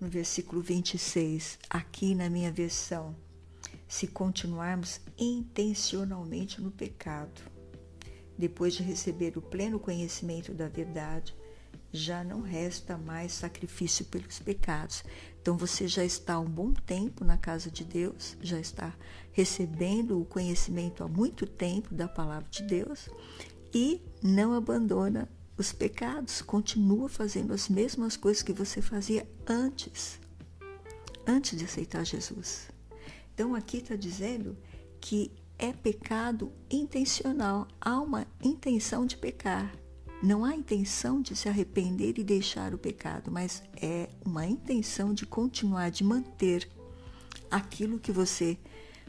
No 0.00 0.06
versículo 0.06 0.62
26, 0.62 1.58
aqui 1.68 2.14
na 2.14 2.30
minha 2.30 2.52
versão, 2.52 3.16
se 3.88 4.06
continuarmos 4.06 5.00
intencionalmente 5.18 6.60
no 6.60 6.70
pecado, 6.70 7.42
depois 8.38 8.74
de 8.74 8.84
receber 8.84 9.36
o 9.36 9.42
pleno 9.42 9.80
conhecimento 9.80 10.54
da 10.54 10.68
verdade, 10.68 11.34
já 11.94 12.24
não 12.24 12.42
resta 12.42 12.98
mais 12.98 13.32
sacrifício 13.32 14.04
pelos 14.06 14.40
pecados. 14.40 15.04
Então 15.44 15.58
você 15.58 15.86
já 15.86 16.02
está 16.02 16.36
há 16.36 16.40
um 16.40 16.48
bom 16.48 16.72
tempo 16.72 17.22
na 17.22 17.36
casa 17.36 17.70
de 17.70 17.84
Deus, 17.84 18.34
já 18.40 18.58
está 18.58 18.94
recebendo 19.30 20.18
o 20.18 20.24
conhecimento 20.24 21.04
há 21.04 21.06
muito 21.06 21.46
tempo 21.46 21.94
da 21.94 22.08
palavra 22.08 22.48
de 22.48 22.62
Deus 22.62 23.10
e 23.74 24.00
não 24.22 24.54
abandona 24.54 25.28
os 25.54 25.70
pecados, 25.70 26.40
continua 26.40 27.10
fazendo 27.10 27.52
as 27.52 27.68
mesmas 27.68 28.16
coisas 28.16 28.42
que 28.42 28.54
você 28.54 28.80
fazia 28.80 29.28
antes, 29.46 30.18
antes 31.26 31.58
de 31.58 31.66
aceitar 31.66 32.06
Jesus. 32.06 32.70
Então 33.34 33.54
aqui 33.54 33.76
está 33.76 33.96
dizendo 33.96 34.56
que 34.98 35.30
é 35.58 35.74
pecado 35.74 36.50
intencional, 36.70 37.68
há 37.78 38.00
uma 38.00 38.26
intenção 38.42 39.04
de 39.04 39.18
pecar. 39.18 39.83
Não 40.24 40.42
há 40.42 40.56
intenção 40.56 41.20
de 41.20 41.36
se 41.36 41.50
arrepender 41.50 42.18
e 42.18 42.24
deixar 42.24 42.72
o 42.72 42.78
pecado, 42.78 43.30
mas 43.30 43.62
é 43.76 44.08
uma 44.24 44.46
intenção 44.46 45.12
de 45.12 45.26
continuar, 45.26 45.90
de 45.90 46.02
manter 46.02 46.66
aquilo 47.50 47.98
que 47.98 48.10
você 48.10 48.56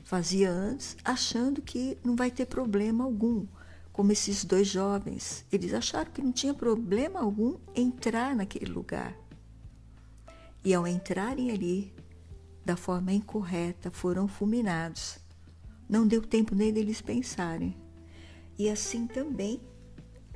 fazia 0.03 0.51
antes, 0.51 0.97
achando 1.05 1.61
que 1.61 1.97
não 2.03 2.17
vai 2.17 2.29
ter 2.29 2.45
problema 2.45 3.05
algum. 3.05 3.47
Como 3.93 4.11
esses 4.11 4.43
dois 4.43 4.67
jovens, 4.67 5.45
eles 5.49 5.73
acharam 5.73 6.11
que 6.11 6.21
não 6.21 6.33
tinha 6.33 6.53
problema 6.53 7.21
algum 7.21 7.55
entrar 7.73 8.35
naquele 8.35 8.69
lugar. 8.69 9.17
E 10.65 10.73
ao 10.73 10.85
entrarem 10.85 11.49
ali, 11.49 11.93
da 12.65 12.75
forma 12.75 13.13
incorreta, 13.13 13.89
foram 13.89 14.27
fulminados. 14.27 15.17
Não 15.87 16.05
deu 16.05 16.21
tempo 16.21 16.53
nem 16.53 16.73
deles 16.73 16.99
pensarem. 16.99 17.73
E 18.59 18.69
assim 18.69 19.07
também 19.07 19.61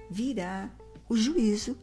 virá 0.09 0.69
o 1.07 1.15
juízo 1.15 1.77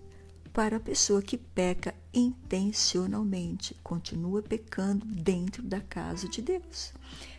para 0.53 0.79
a 0.79 0.81
pessoa 0.81 1.21
que 1.21 1.37
peca 1.37 1.95
intencionalmente, 2.15 3.77
continua 3.83 4.43
pecando 4.43 5.05
dentro 5.05 5.63
da 5.63 5.81
casa 5.81 6.29
de 6.29 6.41
Deus. 6.41 6.93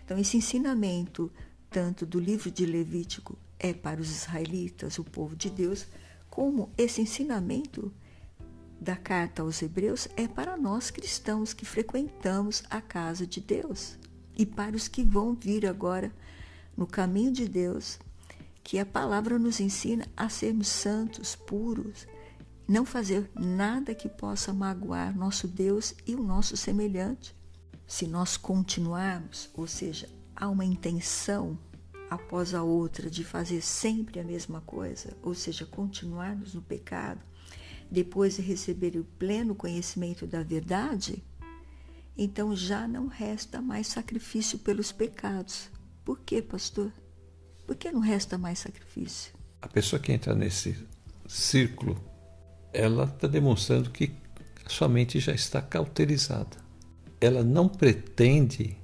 Então, 0.05 0.17
esse 0.19 0.37
ensinamento, 0.37 1.31
tanto 1.69 2.05
do 2.05 2.19
livro 2.19 2.51
de 2.51 2.65
Levítico, 2.65 3.37
é 3.59 3.73
para 3.73 3.99
os 3.99 4.09
israelitas, 4.09 4.99
o 4.99 5.03
povo 5.03 5.35
de 5.35 5.49
Deus, 5.49 5.87
como 6.29 6.69
esse 6.77 7.01
ensinamento 7.01 7.91
da 8.79 8.95
carta 8.95 9.41
aos 9.41 9.61
Hebreus 9.61 10.07
é 10.15 10.27
para 10.27 10.55
nós 10.55 10.91
cristãos 10.91 11.53
que 11.53 11.65
frequentamos 11.65 12.63
a 12.69 12.79
casa 12.79 13.25
de 13.25 13.41
Deus 13.41 13.97
e 14.37 14.45
para 14.45 14.75
os 14.75 14.87
que 14.87 15.03
vão 15.03 15.33
vir 15.33 15.65
agora 15.65 16.11
no 16.75 16.85
caminho 16.85 17.31
de 17.31 17.47
Deus 17.47 17.97
que 18.67 18.79
a 18.79 18.85
palavra 18.85 19.39
nos 19.39 19.61
ensina 19.61 20.05
a 20.17 20.27
sermos 20.27 20.67
santos, 20.67 21.37
puros, 21.37 22.05
não 22.67 22.85
fazer 22.85 23.31
nada 23.33 23.95
que 23.95 24.09
possa 24.09 24.51
magoar 24.51 25.17
nosso 25.17 25.47
Deus 25.47 25.95
e 26.05 26.13
o 26.15 26.21
nosso 26.21 26.57
semelhante. 26.57 27.33
Se 27.87 28.05
nós 28.05 28.35
continuarmos, 28.35 29.49
ou 29.53 29.65
seja, 29.67 30.09
há 30.35 30.49
uma 30.49 30.65
intenção 30.65 31.57
após 32.09 32.53
a 32.53 32.61
outra 32.61 33.09
de 33.09 33.23
fazer 33.23 33.61
sempre 33.61 34.19
a 34.19 34.23
mesma 34.25 34.59
coisa, 34.59 35.15
ou 35.23 35.33
seja, 35.33 35.65
continuarmos 35.65 36.53
no 36.53 36.61
pecado, 36.61 37.21
depois 37.89 38.35
de 38.35 38.41
receber 38.41 38.97
o 38.97 39.05
pleno 39.17 39.55
conhecimento 39.55 40.27
da 40.27 40.43
verdade, 40.43 41.23
então 42.17 42.53
já 42.53 42.85
não 42.85 43.07
resta 43.07 43.61
mais 43.61 43.87
sacrifício 43.87 44.59
pelos 44.59 44.91
pecados. 44.91 45.69
Por 46.03 46.19
quê, 46.19 46.41
pastor? 46.41 46.91
Por 47.67 47.75
que 47.75 47.91
não 47.91 47.99
resta 47.99 48.37
mais 48.37 48.59
sacrifício? 48.59 49.33
A 49.61 49.67
pessoa 49.67 49.99
que 49.99 50.13
entra 50.13 50.33
nesse 50.33 50.87
círculo, 51.27 52.01
ela 52.71 53.03
está 53.03 53.27
demonstrando 53.27 53.89
que 53.89 54.13
sua 54.67 54.87
mente 54.87 55.19
já 55.19 55.33
está 55.33 55.61
cauterizada. 55.61 56.55
Ela 57.19 57.43
não 57.43 57.67
pretende 57.67 58.77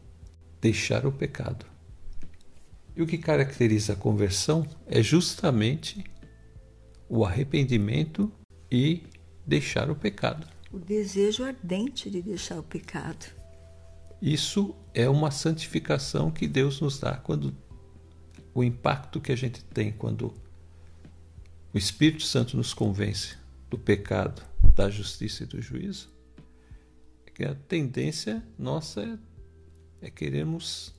deixar 0.60 1.06
o 1.06 1.14
pecado. 1.14 1.66
E 2.94 3.02
o 3.02 3.08
que 3.08 3.18
caracteriza 3.18 3.94
a 3.94 3.96
conversão 3.96 4.68
é 4.86 5.02
justamente 5.02 6.04
o 7.08 7.24
arrependimento 7.24 8.30
e 8.70 9.04
deixar 9.48 9.90
o 9.90 9.96
pecado. 9.96 10.46
O 10.72 10.78
desejo 10.78 11.44
ardente 11.44 12.10
de 12.10 12.22
deixar 12.22 12.60
o 12.60 12.64
pecado. 12.64 13.28
Isso 14.22 14.76
é 14.94 15.08
uma 15.08 15.32
santificação 15.32 16.32
que 16.32 16.48
Deus 16.48 16.82
nos 16.82 17.00
dá 17.00 17.16
quando 17.16 17.56
o 18.54 18.64
impacto 18.64 19.20
que 19.20 19.32
a 19.32 19.36
gente 19.36 19.64
tem 19.64 19.92
quando 19.92 20.34
o 21.74 21.78
Espírito 21.78 22.24
Santo 22.24 22.56
nos 22.56 22.74
convence 22.74 23.36
do 23.70 23.78
pecado, 23.78 24.44
da 24.76 24.90
justiça 24.90 25.44
e 25.44 25.48
do 25.48 25.62
juízo, 25.62 26.10
é 27.26 27.32
que 27.32 27.44
a 27.44 27.56
tendência 27.56 28.44
nossa 28.58 29.02
é, 29.02 30.08
é 30.08 30.10
queremos 30.10 30.94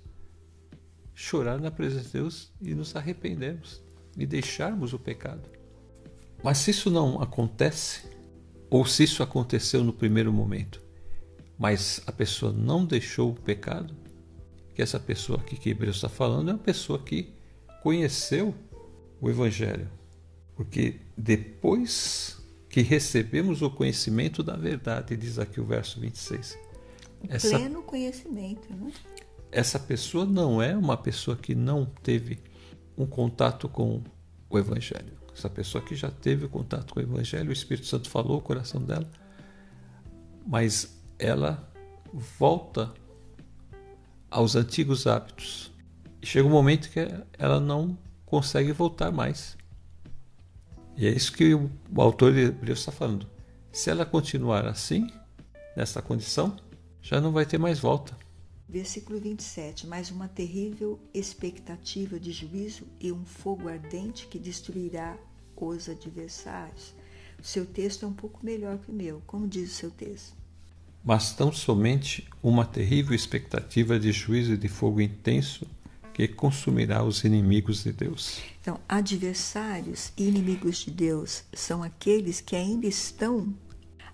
chorar 1.14 1.60
na 1.60 1.70
presença 1.70 2.04
de 2.04 2.12
Deus 2.12 2.52
e 2.60 2.74
nos 2.74 2.96
arrependermos 2.96 3.80
e 4.16 4.26
deixarmos 4.26 4.92
o 4.92 4.98
pecado. 4.98 5.48
Mas 6.42 6.58
se 6.58 6.72
isso 6.72 6.90
não 6.90 7.22
acontece, 7.22 8.02
ou 8.68 8.84
se 8.84 9.04
isso 9.04 9.22
aconteceu 9.22 9.84
no 9.84 9.92
primeiro 9.92 10.32
momento, 10.32 10.82
mas 11.56 12.02
a 12.06 12.12
pessoa 12.12 12.52
não 12.52 12.84
deixou 12.84 13.30
o 13.30 13.34
pecado, 13.34 13.94
que 14.74 14.82
essa 14.82 14.98
pessoa 14.98 15.38
aqui 15.38 15.56
que 15.56 15.70
Hebreus 15.70 15.96
está 15.96 16.08
falando 16.08 16.50
é 16.50 16.52
uma 16.52 16.58
pessoa 16.58 16.98
que 16.98 17.32
conheceu 17.84 18.54
o 19.20 19.28
Evangelho. 19.28 19.90
Porque 20.56 21.00
depois 21.14 22.42
que 22.70 22.80
recebemos 22.80 23.60
o 23.60 23.70
conhecimento 23.70 24.42
da 24.42 24.56
verdade, 24.56 25.14
diz 25.18 25.38
aqui 25.38 25.60
o 25.60 25.66
verso 25.66 26.00
26. 26.00 26.58
Essa, 27.28 27.50
pleno 27.50 27.82
conhecimento, 27.82 28.72
né? 28.74 28.90
Essa 29.52 29.78
pessoa 29.78 30.24
não 30.24 30.62
é 30.62 30.74
uma 30.74 30.96
pessoa 30.96 31.36
que 31.36 31.54
não 31.54 31.84
teve 31.84 32.38
um 32.96 33.04
contato 33.04 33.68
com 33.68 34.02
o 34.48 34.58
Evangelho. 34.58 35.12
Essa 35.36 35.50
pessoa 35.50 35.84
que 35.84 35.94
já 35.94 36.10
teve 36.10 36.46
o 36.46 36.48
contato 36.48 36.94
com 36.94 37.00
o 37.00 37.02
Evangelho, 37.02 37.50
o 37.50 37.52
Espírito 37.52 37.86
Santo 37.86 38.08
falou 38.08 38.38
o 38.38 38.42
coração 38.42 38.80
dela, 38.80 39.10
mas 40.46 40.98
ela 41.18 41.70
volta 42.38 42.94
aos 44.30 44.56
antigos 44.56 45.06
hábitos. 45.06 45.73
Chega 46.24 46.46
um 46.46 46.50
momento 46.50 46.90
que 46.90 47.00
ela 47.38 47.60
não 47.60 47.98
consegue 48.24 48.72
voltar 48.72 49.12
mais. 49.12 49.56
E 50.96 51.06
é 51.06 51.10
isso 51.10 51.32
que 51.32 51.54
o 51.54 51.70
autor 51.96 52.32
de 52.32 52.40
Hebreus 52.40 52.78
está 52.80 52.92
falando. 52.92 53.26
Se 53.72 53.90
ela 53.90 54.06
continuar 54.06 54.66
assim, 54.66 55.08
nessa 55.76 56.00
condição, 56.00 56.56
já 57.02 57.20
não 57.20 57.32
vai 57.32 57.44
ter 57.44 57.58
mais 57.58 57.78
volta. 57.78 58.16
Versículo 58.68 59.20
27. 59.20 59.86
Mais 59.86 60.10
uma 60.10 60.28
terrível 60.28 60.98
expectativa 61.12 62.18
de 62.18 62.32
juízo 62.32 62.86
e 63.00 63.12
um 63.12 63.24
fogo 63.24 63.68
ardente 63.68 64.26
que 64.26 64.38
destruirá 64.38 65.16
os 65.56 65.88
adversários. 65.88 66.94
O 67.38 67.44
seu 67.44 67.66
texto 67.66 68.04
é 68.04 68.08
um 68.08 68.12
pouco 68.12 68.44
melhor 68.44 68.78
que 68.78 68.90
o 68.90 68.94
meu. 68.94 69.22
Como 69.26 69.46
diz 69.46 69.70
o 69.70 69.74
seu 69.74 69.90
texto? 69.90 70.34
Mas 71.04 71.32
tão 71.32 71.52
somente 71.52 72.26
uma 72.42 72.64
terrível 72.64 73.14
expectativa 73.14 73.98
de 73.98 74.10
juízo 74.10 74.54
e 74.54 74.56
de 74.56 74.68
fogo 74.68 75.00
intenso 75.00 75.66
que 76.14 76.28
consumirá 76.28 77.02
os 77.02 77.24
inimigos 77.24 77.82
de 77.82 77.92
Deus. 77.92 78.40
Então, 78.62 78.78
adversários 78.88 80.12
e 80.16 80.28
inimigos 80.28 80.78
de 80.78 80.92
Deus 80.92 81.42
são 81.52 81.82
aqueles 81.82 82.40
que 82.40 82.54
ainda 82.54 82.86
estão 82.86 83.52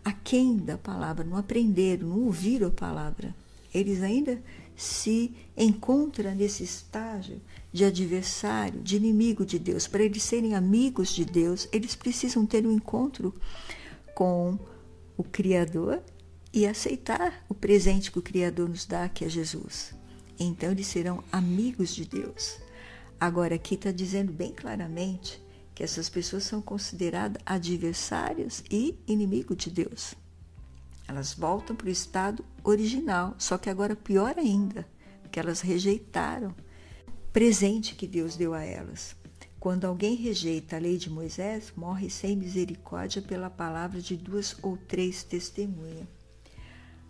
aquém 0.03 0.57
da 0.57 0.79
palavra, 0.79 1.23
não 1.23 1.37
aprenderam, 1.37 2.09
não 2.09 2.21
ouviram 2.25 2.69
a 2.69 2.71
palavra. 2.73 3.37
Eles 3.73 4.03
ainda 4.03 4.43
se 4.75 5.35
encontram 5.55 6.35
nesse 6.35 6.65
estágio 6.65 7.39
de 7.71 7.85
adversário, 7.85 8.81
de 8.81 8.97
inimigo 8.97 9.45
de 9.45 9.59
Deus. 9.59 9.87
Para 9.87 10.03
eles 10.03 10.23
serem 10.23 10.55
amigos 10.55 11.11
de 11.11 11.27
Deus, 11.27 11.69
eles 11.71 11.95
precisam 11.95 12.47
ter 12.47 12.67
um 12.67 12.73
encontro 12.73 13.35
com 14.15 14.59
o 15.19 15.23
Criador 15.23 16.03
e 16.51 16.67
aceitar 16.67 17.45
o 17.47 17.55
presente 17.55 18.11
que 18.11 18.19
o 18.19 18.23
Criador 18.23 18.71
nos 18.71 18.87
dá, 18.87 19.07
que 19.07 19.27
é 19.27 19.29
Jesus 19.29 20.00
então 20.41 20.73
eles 20.73 20.87
serão 20.87 21.23
amigos 21.31 21.95
de 21.95 22.07
Deus. 22.07 22.59
Agora, 23.21 23.55
aqui 23.55 23.75
está 23.75 23.93
dizendo 23.93 24.33
bem 24.33 24.53
claramente 24.53 25.41
que 25.75 25.83
essas 25.83 26.09
pessoas 26.09 26.45
são 26.45 26.63
consideradas 26.63 27.43
adversárias 27.45 28.65
e 28.71 28.99
inimigo 29.07 29.55
de 29.55 29.71
Deus. 29.71 30.15
Elas 31.07 31.35
voltam 31.35 31.77
para 31.77 31.89
o 31.89 31.91
estado 31.91 32.45
original, 32.65 33.35
só 33.37 33.59
que 33.59 33.69
agora 33.69 33.95
pior 33.95 34.39
ainda, 34.39 34.89
porque 35.21 35.39
elas 35.39 35.61
rejeitaram 35.61 36.55
o 37.07 37.33
presente 37.33 37.95
que 37.95 38.07
Deus 38.07 38.37
deu 38.37 38.55
a 38.55 38.63
elas. 38.63 39.15
Quando 39.59 39.85
alguém 39.85 40.15
rejeita 40.15 40.77
a 40.77 40.79
lei 40.79 40.97
de 40.97 41.11
Moisés, 41.11 41.71
morre 41.77 42.09
sem 42.09 42.35
misericórdia 42.35 43.21
pela 43.21 43.51
palavra 43.51 44.01
de 44.01 44.17
duas 44.17 44.57
ou 44.63 44.79
três 44.79 45.23
testemunhas. 45.23 46.09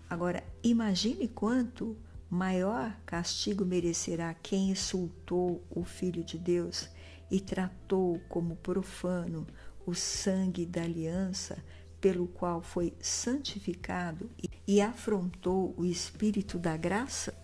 Agora, 0.08 0.42
imagine 0.64 1.28
quanto 1.28 1.96
maior 2.30 2.96
castigo 3.04 3.64
merecerá 3.64 4.32
quem 4.34 4.70
insultou 4.70 5.66
o 5.68 5.82
Filho 5.82 6.22
de 6.22 6.38
Deus 6.38 6.88
e 7.28 7.40
tratou 7.40 8.20
como 8.28 8.54
profano 8.56 9.46
o 9.84 9.94
sangue 9.94 10.64
da 10.64 10.82
aliança 10.82 11.62
pelo 12.00 12.28
qual 12.28 12.62
foi 12.62 12.94
santificado 13.00 14.30
e 14.66 14.80
afrontou 14.80 15.74
o 15.76 15.84
Espírito 15.84 16.58
da 16.58 16.76
graça? 16.76 17.34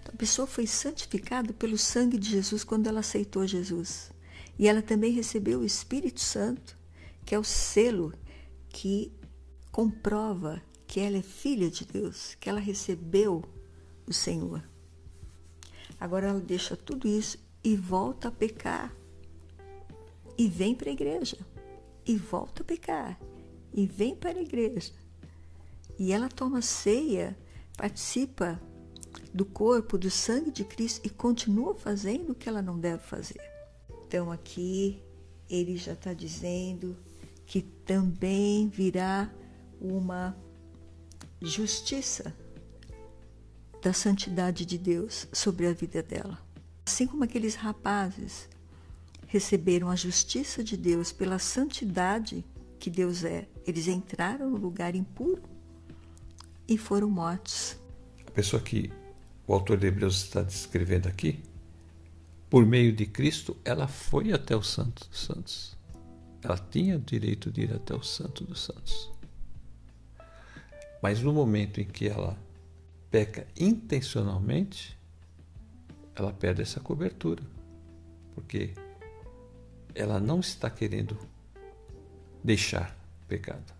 Então, 0.00 0.12
a 0.12 0.16
pessoa 0.16 0.46
foi 0.46 0.66
santificada 0.66 1.52
pelo 1.52 1.78
sangue 1.78 2.18
de 2.18 2.28
Jesus 2.28 2.64
quando 2.64 2.86
ela 2.86 3.00
aceitou 3.00 3.46
Jesus. 3.46 4.10
E 4.58 4.66
ela 4.66 4.82
também 4.82 5.12
recebeu 5.12 5.60
o 5.60 5.64
Espírito 5.64 6.20
Santo, 6.20 6.76
que 7.24 7.34
é 7.34 7.38
o 7.38 7.44
selo 7.44 8.12
que 8.68 9.12
comprova 9.70 10.60
que 10.88 10.98
ela 10.98 11.18
é 11.18 11.22
filha 11.22 11.70
de 11.70 11.84
Deus, 11.84 12.34
que 12.40 12.48
ela 12.48 12.58
recebeu 12.58 13.44
o 14.06 14.12
Senhor. 14.12 14.64
Agora 16.00 16.28
ela 16.28 16.40
deixa 16.40 16.74
tudo 16.74 17.06
isso 17.06 17.38
e 17.62 17.76
volta 17.76 18.28
a 18.28 18.32
pecar. 18.32 18.96
E 20.36 20.48
vem 20.48 20.74
para 20.74 20.88
a 20.88 20.92
igreja. 20.92 21.36
E 22.06 22.16
volta 22.16 22.62
a 22.62 22.64
pecar. 22.64 23.20
E 23.72 23.86
vem 23.86 24.16
para 24.16 24.38
a 24.38 24.42
igreja. 24.42 24.92
E 25.98 26.10
ela 26.10 26.28
toma 26.28 26.62
ceia, 26.62 27.36
participa 27.76 28.58
do 29.34 29.44
corpo, 29.44 29.98
do 29.98 30.10
sangue 30.10 30.50
de 30.50 30.64
Cristo 30.64 31.04
e 31.04 31.10
continua 31.10 31.74
fazendo 31.74 32.30
o 32.30 32.34
que 32.34 32.48
ela 32.48 32.62
não 32.62 32.78
deve 32.78 33.02
fazer. 33.02 33.40
Então 34.06 34.32
aqui 34.32 35.02
ele 35.50 35.76
já 35.76 35.92
está 35.92 36.14
dizendo 36.14 36.96
que 37.44 37.60
também 37.60 38.68
virá 38.68 39.30
uma 39.80 40.34
justiça 41.40 42.34
da 43.82 43.92
santidade 43.92 44.64
de 44.66 44.76
Deus 44.76 45.28
sobre 45.32 45.66
a 45.66 45.72
vida 45.72 46.02
dela. 46.02 46.38
Assim 46.86 47.06
como 47.06 47.24
aqueles 47.24 47.54
rapazes 47.54 48.48
receberam 49.26 49.90
a 49.90 49.96
justiça 49.96 50.64
de 50.64 50.76
Deus 50.76 51.12
pela 51.12 51.38
santidade 51.38 52.44
que 52.78 52.90
Deus 52.90 53.24
é, 53.24 53.46
eles 53.66 53.88
entraram 53.88 54.50
no 54.50 54.56
lugar 54.56 54.94
impuro 54.94 55.42
e 56.66 56.78
foram 56.78 57.10
mortos. 57.10 57.76
A 58.26 58.30
pessoa 58.30 58.62
que 58.62 58.90
o 59.46 59.52
autor 59.52 59.76
de 59.78 59.86
Hebreus 59.86 60.22
está 60.22 60.42
descrevendo 60.42 61.08
aqui, 61.08 61.42
por 62.48 62.64
meio 62.64 62.92
de 62.92 63.04
Cristo, 63.06 63.56
ela 63.64 63.86
foi 63.86 64.32
até 64.32 64.56
o 64.56 64.62
Santo 64.62 65.06
dos 65.08 65.20
Santos. 65.20 65.76
Ela 66.42 66.56
tinha 66.56 66.96
o 66.96 67.00
direito 67.00 67.50
de 67.50 67.62
ir 67.62 67.74
até 67.74 67.94
o 67.94 68.02
Santo 68.02 68.44
dos 68.44 68.62
Santos. 68.64 69.10
Mas 71.02 71.20
no 71.20 71.32
momento 71.32 71.80
em 71.80 71.84
que 71.84 72.08
ela 72.08 72.36
peca 73.10 73.46
intencionalmente, 73.58 74.98
ela 76.14 76.32
perde 76.32 76.62
essa 76.62 76.80
cobertura. 76.80 77.42
Porque 78.34 78.74
ela 79.94 80.20
não 80.20 80.40
está 80.40 80.68
querendo 80.70 81.16
deixar 82.42 82.96
pecado. 83.26 83.72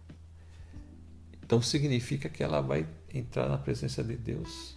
Então 1.43 1.63
significa 1.63 2.29
que 2.29 2.43
ela 2.43 2.61
vai 2.61 2.87
entrar 3.13 3.49
na 3.49 3.57
presença 3.57 4.05
de 4.05 4.17
Deus 4.17 4.77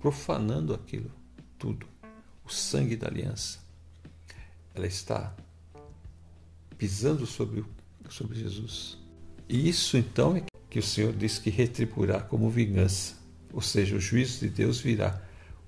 profanando 0.00 0.74
aquilo 0.74 1.10
tudo, 1.58 1.86
o 2.44 2.48
sangue 2.48 2.96
da 2.96 3.06
aliança. 3.06 3.60
Ela 4.74 4.86
está 4.86 5.34
pisando 6.76 7.26
sobre 7.26 7.64
sobre 8.08 8.38
Jesus. 8.38 8.98
E 9.48 9.68
isso 9.68 9.96
então 9.96 10.36
é 10.36 10.40
que 10.40 10.49
o 10.78 10.82
Senhor 10.82 11.12
diz 11.12 11.38
que 11.38 11.50
retribuirá 11.50 12.20
como 12.20 12.48
vingança, 12.48 13.14
ou 13.52 13.60
seja, 13.60 13.96
o 13.96 14.00
juízo 14.00 14.40
de 14.40 14.48
Deus 14.48 14.80
virá. 14.80 15.20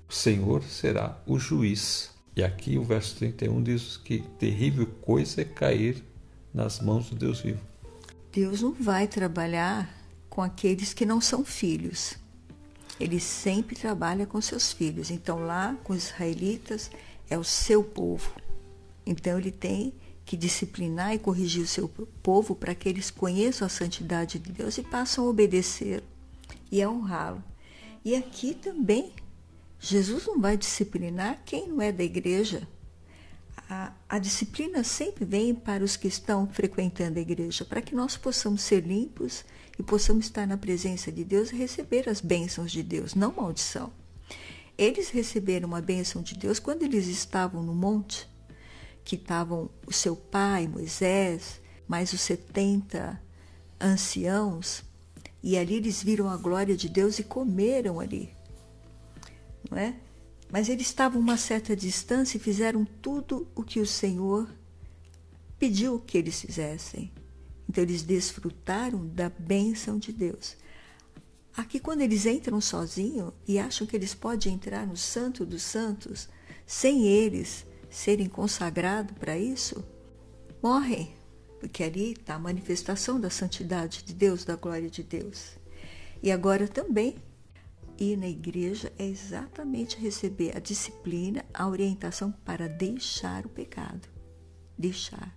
O 0.07 0.13
Senhor 0.13 0.63
será 0.63 1.21
o 1.25 1.37
juiz. 1.37 2.11
E 2.35 2.43
aqui 2.43 2.77
o 2.77 2.83
verso 2.83 3.17
31 3.17 3.61
diz 3.61 3.97
que 3.97 4.19
terrível 4.39 4.87
coisa 5.01 5.41
é 5.41 5.45
cair 5.45 6.03
nas 6.53 6.79
mãos 6.79 7.09
do 7.09 7.15
Deus 7.15 7.41
vivo. 7.41 7.59
Deus 8.31 8.61
não 8.61 8.73
vai 8.73 9.07
trabalhar 9.07 9.93
com 10.29 10.41
aqueles 10.41 10.93
que 10.93 11.05
não 11.05 11.21
são 11.21 11.45
filhos. 11.45 12.15
Ele 12.99 13.19
sempre 13.19 13.75
trabalha 13.75 14.25
com 14.25 14.39
seus 14.41 14.71
filhos. 14.71 15.11
Então, 15.11 15.45
lá 15.45 15.75
com 15.83 15.93
os 15.93 16.05
israelitas, 16.05 16.89
é 17.29 17.37
o 17.37 17.43
seu 17.43 17.83
povo. 17.83 18.31
Então, 19.05 19.37
ele 19.37 19.51
tem 19.51 19.93
que 20.25 20.37
disciplinar 20.37 21.13
e 21.13 21.19
corrigir 21.19 21.63
o 21.63 21.67
seu 21.67 21.89
povo 22.21 22.55
para 22.55 22.73
que 22.73 22.87
eles 22.87 23.11
conheçam 23.11 23.65
a 23.65 23.69
santidade 23.69 24.39
de 24.39 24.51
Deus 24.51 24.77
e 24.77 24.83
passem 24.83 25.23
a 25.23 25.27
obedecer 25.27 26.03
e 26.71 26.81
a 26.81 26.89
honrá-lo. 26.89 27.43
E 28.05 28.15
aqui 28.15 28.53
também, 28.53 29.11
Jesus 29.79 30.25
não 30.25 30.39
vai 30.39 30.57
disciplinar 30.57 31.41
quem 31.45 31.67
não 31.67 31.81
é 31.81 31.91
da 31.91 32.03
igreja. 32.03 32.67
A, 33.69 33.93
a, 34.09 34.19
disciplina 34.19 34.83
sempre 34.83 35.23
vem 35.23 35.53
para 35.53 35.83
os 35.83 35.95
que 35.95 36.07
estão 36.07 36.47
frequentando 36.47 37.17
a 37.17 37.21
igreja, 37.21 37.63
para 37.63 37.81
que 37.81 37.95
nós 37.95 38.17
possamos 38.17 38.61
ser 38.61 38.85
limpos 38.85 39.45
e 39.77 39.83
possamos 39.83 40.25
estar 40.25 40.45
na 40.45 40.57
presença 40.57 41.11
de 41.11 41.23
Deus 41.23 41.51
e 41.51 41.55
receber 41.55 42.09
as 42.09 42.19
bênçãos 42.19 42.71
de 42.71 42.83
Deus, 42.83 43.15
não 43.15 43.33
maldição. 43.33 43.91
Eles 44.77 45.09
receberam 45.09 45.75
a 45.75 45.81
bênção 45.81 46.21
de 46.21 46.35
Deus 46.35 46.59
quando 46.59 46.83
eles 46.83 47.07
estavam 47.07 47.61
no 47.61 47.73
monte, 47.73 48.27
que 49.03 49.15
estavam 49.15 49.69
o 49.85 49.91
seu 49.91 50.15
pai, 50.15 50.67
Moisés, 50.67 51.61
mais 51.87 52.13
os 52.13 52.21
70 52.21 53.21
anciãos, 53.79 54.83
e 55.41 55.57
ali 55.57 55.75
eles 55.75 56.01
viram 56.01 56.29
a 56.29 56.37
glória 56.37 56.75
de 56.75 56.87
Deus 56.87 57.19
e 57.19 57.23
comeram 57.23 57.99
ali. 57.99 58.33
Não 59.69 59.77
é? 59.77 59.95
Mas 60.49 60.69
eles 60.69 60.87
estavam 60.87 61.19
a 61.19 61.23
uma 61.23 61.37
certa 61.37 61.75
distância 61.75 62.37
e 62.37 62.39
fizeram 62.39 62.85
tudo 62.85 63.47
o 63.53 63.63
que 63.63 63.79
o 63.79 63.85
Senhor 63.85 64.47
pediu 65.59 65.99
que 65.99 66.17
eles 66.17 66.39
fizessem. 66.39 67.11
Então 67.67 67.83
eles 67.83 68.03
desfrutaram 68.03 69.05
da 69.07 69.29
bênção 69.29 69.97
de 69.97 70.13
Deus. 70.13 70.55
Aqui, 71.55 71.79
quando 71.79 72.01
eles 72.01 72.25
entram 72.25 72.59
sozinhos 72.59 73.33
e 73.47 73.59
acham 73.59 73.85
que 73.85 73.95
eles 73.95 74.13
podem 74.13 74.53
entrar 74.53 74.87
no 74.87 74.97
Santo 74.97 75.45
dos 75.45 75.61
Santos, 75.61 76.27
sem 76.65 77.05
eles 77.05 77.65
serem 77.93 78.27
consagrados 78.27 79.15
para 79.17 79.37
isso, 79.37 79.83
morrem, 80.61 81.13
porque 81.59 81.83
ali 81.83 82.13
está 82.13 82.35
a 82.35 82.39
manifestação 82.39 83.19
da 83.19 83.29
santidade 83.29 84.03
de 84.03 84.13
Deus, 84.13 84.43
da 84.43 84.55
glória 84.55 84.89
de 84.89 85.03
Deus. 85.03 85.57
E 86.21 86.31
agora 86.31 86.67
também, 86.67 87.17
ir 87.97 88.17
na 88.17 88.27
igreja 88.27 88.91
é 88.97 89.05
exatamente 89.05 89.97
receber 89.97 90.57
a 90.57 90.59
disciplina, 90.59 91.45
a 91.53 91.67
orientação 91.67 92.31
para 92.31 92.67
deixar 92.67 93.45
o 93.45 93.49
pecado. 93.49 94.07
Deixar 94.77 95.33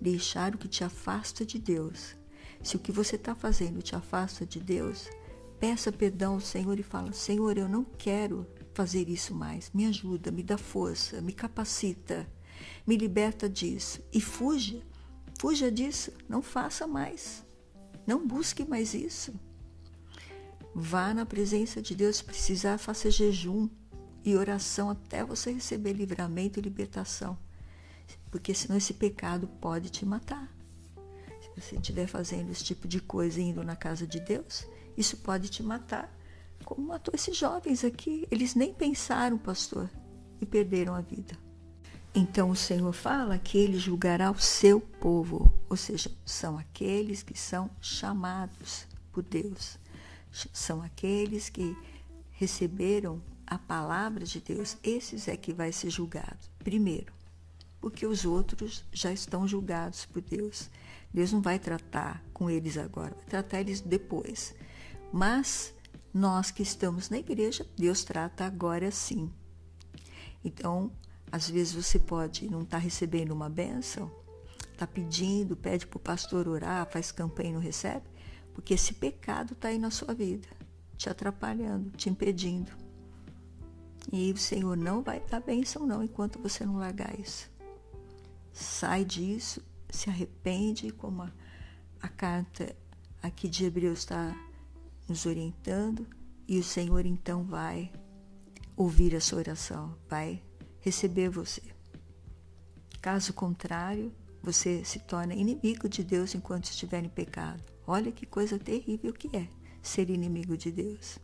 deixar 0.00 0.54
o 0.54 0.58
que 0.58 0.68
te 0.68 0.84
afasta 0.84 1.44
de 1.46 1.58
Deus. 1.58 2.14
Se 2.62 2.76
o 2.76 2.78
que 2.78 2.92
você 2.92 3.16
está 3.16 3.34
fazendo 3.34 3.80
te 3.82 3.96
afasta 3.96 4.44
de 4.44 4.60
Deus, 4.60 5.08
peça 5.58 5.90
perdão 5.90 6.34
ao 6.34 6.40
Senhor 6.40 6.78
e 6.78 6.82
fala: 6.82 7.12
Senhor, 7.12 7.56
eu 7.56 7.68
não 7.68 7.84
quero 7.84 8.46
fazer 8.74 9.08
isso 9.08 9.34
mais. 9.34 9.70
Me 9.72 9.86
ajuda, 9.86 10.30
me 10.30 10.42
dá 10.42 10.58
força, 10.58 11.20
me 11.20 11.32
capacita, 11.32 12.28
me 12.86 12.96
liberta 12.96 13.48
disso. 13.48 14.02
E 14.12 14.20
fuja, 14.20 14.82
fuja 15.38 15.70
disso, 15.70 16.12
não 16.28 16.42
faça 16.42 16.86
mais. 16.86 17.44
Não 18.06 18.26
busque 18.26 18.64
mais 18.64 18.92
isso. 18.92 19.32
Vá 20.74 21.14
na 21.14 21.24
presença 21.24 21.80
de 21.80 21.94
Deus, 21.94 22.16
se 22.16 22.24
precisar, 22.24 22.78
faça 22.78 23.10
jejum 23.10 23.68
e 24.24 24.36
oração 24.36 24.90
até 24.90 25.24
você 25.24 25.52
receber 25.52 25.92
livramento 25.92 26.58
e 26.58 26.62
libertação 26.62 27.38
porque 28.34 28.52
senão 28.52 28.76
esse 28.76 28.94
pecado 28.94 29.46
pode 29.60 29.90
te 29.90 30.04
matar. 30.04 30.52
Se 31.40 31.48
você 31.54 31.76
estiver 31.76 32.08
fazendo 32.08 32.50
esse 32.50 32.64
tipo 32.64 32.88
de 32.88 33.00
coisa 33.00 33.40
indo 33.40 33.62
na 33.62 33.76
casa 33.76 34.08
de 34.08 34.18
Deus, 34.18 34.66
isso 34.96 35.18
pode 35.18 35.48
te 35.48 35.62
matar, 35.62 36.12
como 36.64 36.88
matou 36.88 37.14
esses 37.14 37.36
jovens 37.36 37.84
aqui. 37.84 38.26
Eles 38.30 38.54
nem 38.54 38.72
pensaram, 38.72 39.38
pastor, 39.38 39.90
e 40.40 40.46
perderam 40.46 40.94
a 40.94 41.00
vida. 41.00 41.36
Então 42.14 42.50
o 42.50 42.56
Senhor 42.56 42.92
fala 42.92 43.38
que 43.38 43.58
ele 43.58 43.78
julgará 43.78 44.30
o 44.30 44.38
seu 44.38 44.80
povo, 44.80 45.52
ou 45.68 45.76
seja, 45.76 46.10
são 46.24 46.56
aqueles 46.56 47.22
que 47.22 47.36
são 47.36 47.68
chamados 47.80 48.86
por 49.12 49.24
Deus, 49.24 49.78
são 50.52 50.80
aqueles 50.80 51.48
que 51.48 51.76
receberam 52.30 53.20
a 53.46 53.58
palavra 53.58 54.24
de 54.24 54.40
Deus, 54.40 54.76
esses 54.82 55.28
é 55.28 55.36
que 55.36 55.52
vai 55.52 55.72
ser 55.72 55.90
julgado. 55.90 56.38
Primeiro, 56.60 57.12
porque 57.80 58.06
os 58.06 58.24
outros 58.24 58.84
já 58.92 59.12
estão 59.12 59.46
julgados 59.46 60.06
por 60.06 60.22
Deus. 60.22 60.70
Deus 61.12 61.32
não 61.32 61.42
vai 61.42 61.58
tratar 61.58 62.24
com 62.32 62.48
eles 62.48 62.78
agora, 62.78 63.14
vai 63.14 63.26
tratar 63.26 63.60
eles 63.60 63.80
depois. 63.80 64.54
Mas 65.12 65.74
nós 66.14 66.50
que 66.50 66.62
estamos 66.62 67.10
na 67.10 67.18
igreja, 67.18 67.66
Deus 67.76 68.04
trata 68.04 68.46
agora 68.46 68.90
sim. 68.90 69.30
Então, 70.44 70.92
às 71.30 71.50
vezes 71.50 71.72
você 71.72 71.98
pode 71.98 72.48
não 72.48 72.62
estar 72.62 72.78
tá 72.78 72.82
recebendo 72.82 73.32
uma 73.32 73.50
bênção, 73.50 74.10
está 74.72 74.86
pedindo, 74.86 75.56
pede 75.56 75.86
para 75.86 75.96
o 75.96 76.00
pastor 76.00 76.46
orar, 76.46 76.88
faz 76.90 77.10
campanha 77.10 77.50
e 77.50 77.52
não 77.54 77.60
recebe, 77.60 78.06
porque 78.54 78.74
esse 78.74 78.94
pecado 78.94 79.54
está 79.54 79.68
aí 79.68 79.78
na 79.78 79.90
sua 79.90 80.14
vida, 80.14 80.46
te 80.96 81.10
atrapalhando, 81.10 81.90
te 81.90 82.08
impedindo. 82.08 82.70
E 84.12 84.30
o 84.30 84.36
Senhor 84.36 84.76
não 84.76 85.02
vai 85.02 85.20
dar 85.20 85.40
bênção 85.40 85.84
não 85.84 86.04
enquanto 86.04 86.38
você 86.38 86.64
não 86.64 86.76
largar 86.76 87.18
isso 87.18 87.52
sai 88.54 89.04
disso, 89.04 89.60
se 89.90 90.08
arrepende, 90.08 90.90
como 90.92 91.22
a, 91.22 91.32
a 92.00 92.08
carta 92.08 92.74
aqui 93.20 93.48
de 93.48 93.64
Hebreus 93.64 93.98
está 93.98 94.34
nos 95.08 95.26
orientando, 95.26 96.06
e 96.46 96.58
o 96.58 96.64
Senhor 96.64 97.06
então 97.06 97.44
vai 97.44 97.92
ouvir 98.76 99.14
a 99.14 99.20
sua 99.20 99.38
oração, 99.38 99.96
vai 100.08 100.42
receber 100.80 101.28
você. 101.28 101.62
Caso 103.00 103.32
contrário, 103.32 104.12
você 104.42 104.84
se 104.84 104.98
torna 105.00 105.34
inimigo 105.34 105.88
de 105.88 106.02
Deus 106.02 106.34
enquanto 106.34 106.64
estiver 106.64 107.04
em 107.04 107.08
pecado. 107.08 107.62
Olha 107.86 108.12
que 108.12 108.26
coisa 108.26 108.58
terrível 108.58 109.12
que 109.12 109.34
é 109.36 109.48
ser 109.82 110.10
inimigo 110.10 110.56
de 110.56 110.72
Deus. 110.72 111.18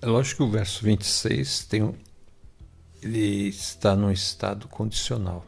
É 0.00 0.06
lógico 0.06 0.44
que 0.44 0.48
o 0.48 0.50
verso 0.50 0.84
26 0.84 1.64
tem 1.64 1.82
um, 1.82 1.94
ele 3.02 3.48
está 3.48 3.94
num 3.94 4.10
estado 4.10 4.66
condicional 4.68 5.44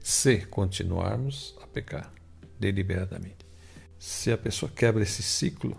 se 0.00 0.46
continuarmos 0.46 1.56
a 1.60 1.66
pecar 1.66 2.12
deliberadamente. 2.60 3.44
Se 3.98 4.30
a 4.30 4.38
pessoa 4.38 4.70
quebra 4.70 5.02
esse 5.02 5.22
ciclo 5.22 5.76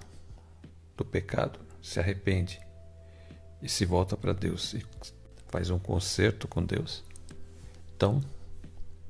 do 0.97 1.05
pecado, 1.05 1.59
se 1.81 1.99
arrepende 1.99 2.59
e 3.61 3.69
se 3.69 3.85
volta 3.85 4.17
para 4.17 4.33
Deus 4.33 4.73
e 4.73 4.85
faz 5.47 5.69
um 5.69 5.79
concerto 5.79 6.47
com 6.47 6.63
Deus, 6.63 7.03
então 7.95 8.19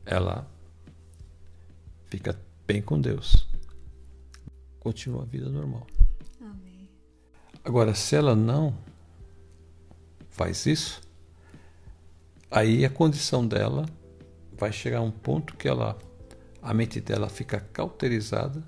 ela 0.05 0.47
fica 2.05 2.39
bem 2.65 2.81
com 2.81 2.99
Deus. 2.99 3.47
Continua 4.79 5.23
a 5.23 5.25
vida 5.25 5.49
normal. 5.49 5.87
Amém. 6.39 6.89
Agora, 7.63 7.93
se 7.95 8.15
ela 8.15 8.35
não 8.35 8.77
faz 10.29 10.65
isso, 10.65 11.01
aí 12.49 12.85
a 12.85 12.89
condição 12.89 13.45
dela 13.45 13.85
vai 14.53 14.71
chegar 14.71 15.01
um 15.01 15.11
ponto 15.11 15.55
que 15.55 15.67
ela 15.67 15.97
a 16.61 16.73
mente 16.73 16.99
dela 16.99 17.29
fica 17.29 17.59
cauterizada 17.59 18.63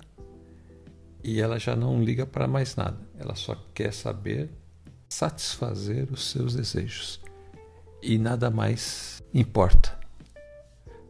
e 1.22 1.40
ela 1.40 1.58
já 1.58 1.76
não 1.76 2.02
liga 2.02 2.26
para 2.26 2.46
mais 2.46 2.76
nada. 2.76 2.98
Ela 3.18 3.34
só 3.34 3.54
quer 3.74 3.92
saber 3.92 4.50
satisfazer 5.08 6.10
os 6.10 6.30
seus 6.30 6.54
desejos 6.54 7.20
e 8.02 8.18
nada 8.18 8.50
mais 8.50 9.22
importa. 9.34 9.98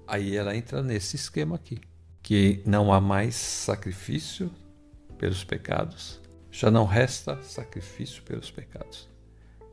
Aí 0.07 0.37
ela 0.37 0.57
entra 0.57 0.83
nesse 0.83 1.17
esquema 1.17 1.57
aqui, 1.57 1.81
que 2.23 2.63
não 2.67 2.93
há 2.93 3.01
mais 3.01 3.35
sacrifício 3.35 4.51
pelos 5.19 5.45
pecados, 5.45 6.21
já 6.51 6.71
não 6.71 6.85
resta 6.85 7.41
sacrifício 7.43 8.23
pelos 8.25 8.51
pecados. 8.51 9.09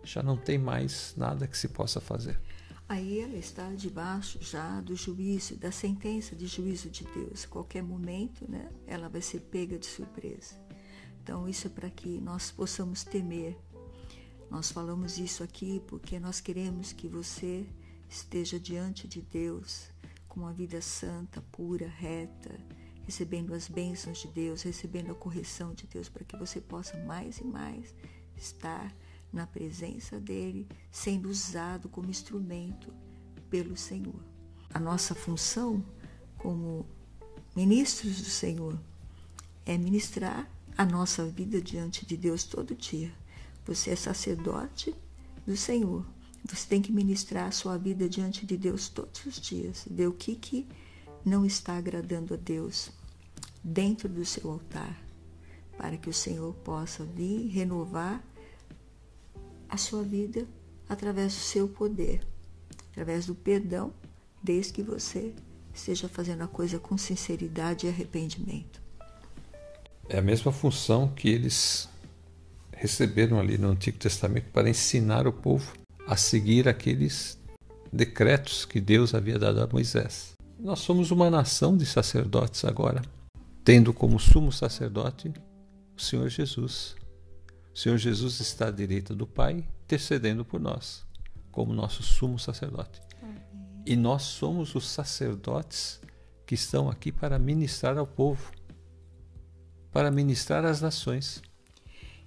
Já 0.04 0.22
não 0.24 0.38
tem 0.38 0.58
mais 0.58 1.14
nada 1.18 1.48
que 1.48 1.58
se 1.58 1.68
possa 1.68 2.00
fazer 2.00 2.40
aí 2.88 3.20
ela 3.20 3.36
está 3.36 3.72
debaixo 3.74 4.40
já 4.42 4.80
do 4.82 4.96
juízo, 4.96 5.56
da 5.58 5.72
sentença 5.72 6.36
de 6.36 6.48
juízo 6.48 6.90
de 6.90 7.04
Deus. 7.04 7.46
Qualquer 7.46 7.84
momento, 7.84 8.50
né, 8.50 8.72
ela 8.86 9.10
vai 9.10 9.22
ser 9.22 9.42
pega 9.42 9.78
de 9.78 9.86
surpresa. 9.86 10.56
Então, 11.22 11.48
isso 11.48 11.68
é 11.68 11.70
para 11.70 11.90
que 11.90 12.22
nós 12.22 12.52
possamos 12.52 13.04
temer. 13.04 13.58
Nós 14.50 14.72
falamos 14.72 15.18
isso 15.18 15.44
aqui 15.44 15.82
porque 15.88 16.20
nós 16.20 16.40
queremos 16.40 16.94
que 16.94 17.08
você 17.08 17.66
esteja 18.10 18.58
diante 18.58 19.08
de 19.08 19.22
Deus 19.22 19.90
com 20.30 20.40
uma 20.40 20.54
vida 20.54 20.82
santa, 20.82 21.42
pura, 21.52 21.88
reta, 21.88 22.58
recebendo 23.04 23.54
as 23.54 23.68
bênçãos 23.68 24.20
de 24.20 24.28
Deus, 24.30 24.62
recebendo 24.62 25.12
a 25.12 25.16
correção 25.16 25.74
de 25.74 25.86
Deus, 25.88 26.08
para 26.08 26.24
que 26.24 26.38
você 26.38 26.62
possa 26.62 26.98
mais 27.04 27.40
e 27.40 27.44
mais 27.44 27.94
estar 28.38 28.94
na 29.32 29.45
presença 29.45 30.19
dele, 30.19 30.67
sendo 30.91 31.30
usado 31.30 31.89
como 31.89 32.09
instrumento 32.09 32.93
pelo 33.49 33.75
Senhor. 33.78 34.19
A 34.73 34.80
nossa 34.80 35.15
função 35.15 35.84
como 36.38 36.86
ministros 37.55 38.21
do 38.21 38.30
Senhor 38.30 38.80
é 39.65 39.78
ministrar 39.78 40.49
a 40.78 40.86
nossa 40.86 41.25
vida 41.25 41.61
diante 41.61 42.05
de 42.05 42.15
Deus 42.15 42.43
todo 42.43 42.75
dia. 42.75 43.11
Você 43.65 43.91
é 43.91 43.95
sacerdote 43.95 44.93
do 45.45 45.57
Senhor. 45.57 46.05
Você 46.49 46.67
tem 46.67 46.82
que 46.82 46.91
ministrar 46.91 47.47
a 47.47 47.51
sua 47.51 47.78
vida 47.78 48.07
diante 48.07 48.45
de 48.45 48.55
Deus 48.55 48.88
todos 48.88 49.25
os 49.25 49.41
dias, 49.41 49.86
ver 49.89 50.07
o 50.07 50.13
que, 50.13 50.36
que 50.36 50.67
não 51.25 51.45
está 51.45 51.75
agradando 51.75 52.34
a 52.34 52.38
Deus 52.38 52.91
dentro 53.63 54.07
do 54.07 54.23
seu 54.23 54.49
altar, 54.49 54.97
para 55.78 55.97
que 55.97 56.09
o 56.09 56.13
Senhor 56.13 56.53
possa 56.63 57.03
vir 57.03 57.47
renovar 57.47 58.23
a 59.70 59.78
sua 59.78 60.03
vida 60.03 60.45
através 60.88 61.34
do 61.34 61.39
seu 61.39 61.68
poder, 61.68 62.22
através 62.91 63.26
do 63.26 63.36
perdão, 63.36 63.93
desde 64.41 64.74
que 64.74 64.82
você 64.82 65.34
esteja 65.74 66.07
fazendo 66.07 66.43
a 66.43 66.47
coisa 66.47 66.80
com 66.80 66.97
sinceridade 66.97 67.86
e 67.86 67.89
arrependimento. 67.89 68.82
É 70.09 70.18
a 70.18 70.22
mesma 70.22 70.51
função 70.51 71.09
que 71.09 71.30
eles 71.30 71.89
receberam 72.72 73.39
ali 73.39 73.57
no 73.57 73.70
Antigo 73.70 73.97
Testamento 73.97 74.49
para 74.51 74.70
ensinar 74.70 75.28
o 75.28 75.34
povo 75.34 75.74
a 76.07 76.15
seguir 76.15 76.68
aqueles 76.68 77.38
decretos 77.91 78.65
que 78.65 78.80
Deus 78.80 79.13
havia 79.13 79.38
dado 79.38 79.61
a 79.61 79.68
Moisés. 79.68 80.34
Nós 80.59 80.80
somos 80.80 81.11
uma 81.11 81.30
nação 81.30 81.76
de 81.76 81.86
sacerdotes 81.86 82.63
agora, 82.63 83.01
tendo 83.63 83.93
como 83.93 84.20
sumo 84.20 84.51
sacerdote 84.51 85.32
o 85.95 86.01
Senhor 86.01 86.30
Jesus. 86.30 86.95
Senhor 87.78 87.99
Jesus 87.99 88.39
está 88.39 88.69
à 88.69 88.71
direita 88.71 89.13
do 89.13 89.28
Pai, 89.28 89.63
intercedendo 89.84 90.43
por 90.43 90.59
nós, 90.59 91.05
como 91.51 91.75
nosso 91.75 92.01
sumo 92.01 92.39
sacerdote. 92.39 92.99
E 93.86 93.95
nós 93.95 94.23
somos 94.23 94.73
os 94.73 94.89
sacerdotes 94.89 96.01
que 96.43 96.55
estão 96.55 96.89
aqui 96.89 97.11
para 97.11 97.38
ministrar 97.38 97.95
ao 97.95 98.07
povo, 98.07 98.51
para 99.91 100.09
ministrar 100.09 100.65
às 100.65 100.82
nações. 100.82 101.39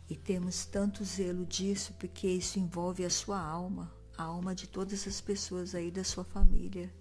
E 0.08 0.14
temos 0.14 0.64
tanto 0.66 1.04
zelo 1.04 1.44
disso 1.44 1.94
porque 1.98 2.28
isso 2.28 2.60
envolve 2.60 3.04
a 3.04 3.10
sua 3.10 3.40
alma, 3.40 3.92
a 4.16 4.22
alma 4.22 4.54
de 4.54 4.68
todas 4.68 5.04
as 5.04 5.20
pessoas 5.20 5.74
aí 5.74 5.90
da 5.90 6.04
sua 6.04 6.22
família. 6.22 6.94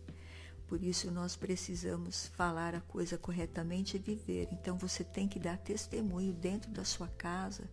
Por 0.65 0.83
isso 0.83 1.11
nós 1.11 1.35
precisamos 1.35 2.31
falar 2.35 2.73
a 2.73 2.81
coisa 2.81 3.15
corretamente 3.15 3.97
e 3.97 3.99
viver. 3.99 4.47
Então 4.51 4.75
você 4.75 5.03
tem 5.03 5.27
que 5.27 5.37
dar 5.37 5.59
testemunho 5.59 6.33
dentro 6.33 6.71
da 6.71 6.83
sua 6.83 7.09
casa, 7.09 7.69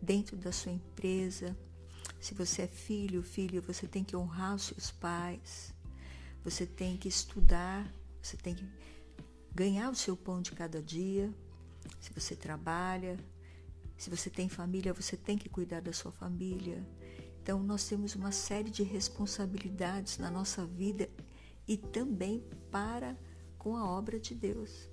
dentro 0.00 0.36
da 0.36 0.52
sua 0.52 0.72
empresa. 0.72 1.56
Se 2.20 2.34
você 2.34 2.62
é 2.62 2.66
filho, 2.66 3.22
filho, 3.22 3.62
você 3.62 3.86
tem 3.86 4.04
que 4.04 4.16
honrar 4.16 4.54
os 4.54 4.62
seus 4.64 4.90
pais. 4.90 5.74
Você 6.44 6.66
tem 6.66 6.96
que 6.96 7.08
estudar, 7.08 7.92
você 8.22 8.36
tem 8.36 8.54
que 8.54 8.66
ganhar 9.54 9.90
o 9.90 9.94
seu 9.94 10.16
pão 10.16 10.40
de 10.40 10.52
cada 10.52 10.82
dia. 10.82 11.32
Se 12.00 12.12
você 12.12 12.36
trabalha, 12.36 13.18
se 13.96 14.10
você 14.10 14.28
tem 14.28 14.48
família, 14.48 14.92
você 14.92 15.16
tem 15.16 15.38
que 15.38 15.48
cuidar 15.48 15.80
da 15.80 15.92
sua 15.92 16.12
família. 16.12 16.86
Então, 17.42 17.62
nós 17.62 17.88
temos 17.88 18.14
uma 18.14 18.32
série 18.32 18.70
de 18.70 18.82
responsabilidades 18.82 20.18
na 20.18 20.30
nossa 20.30 20.66
vida 20.66 21.08
e 21.66 21.76
também 21.76 22.44
para 22.70 23.16
com 23.56 23.76
a 23.76 23.88
obra 23.88 24.18
de 24.18 24.34
Deus, 24.34 24.88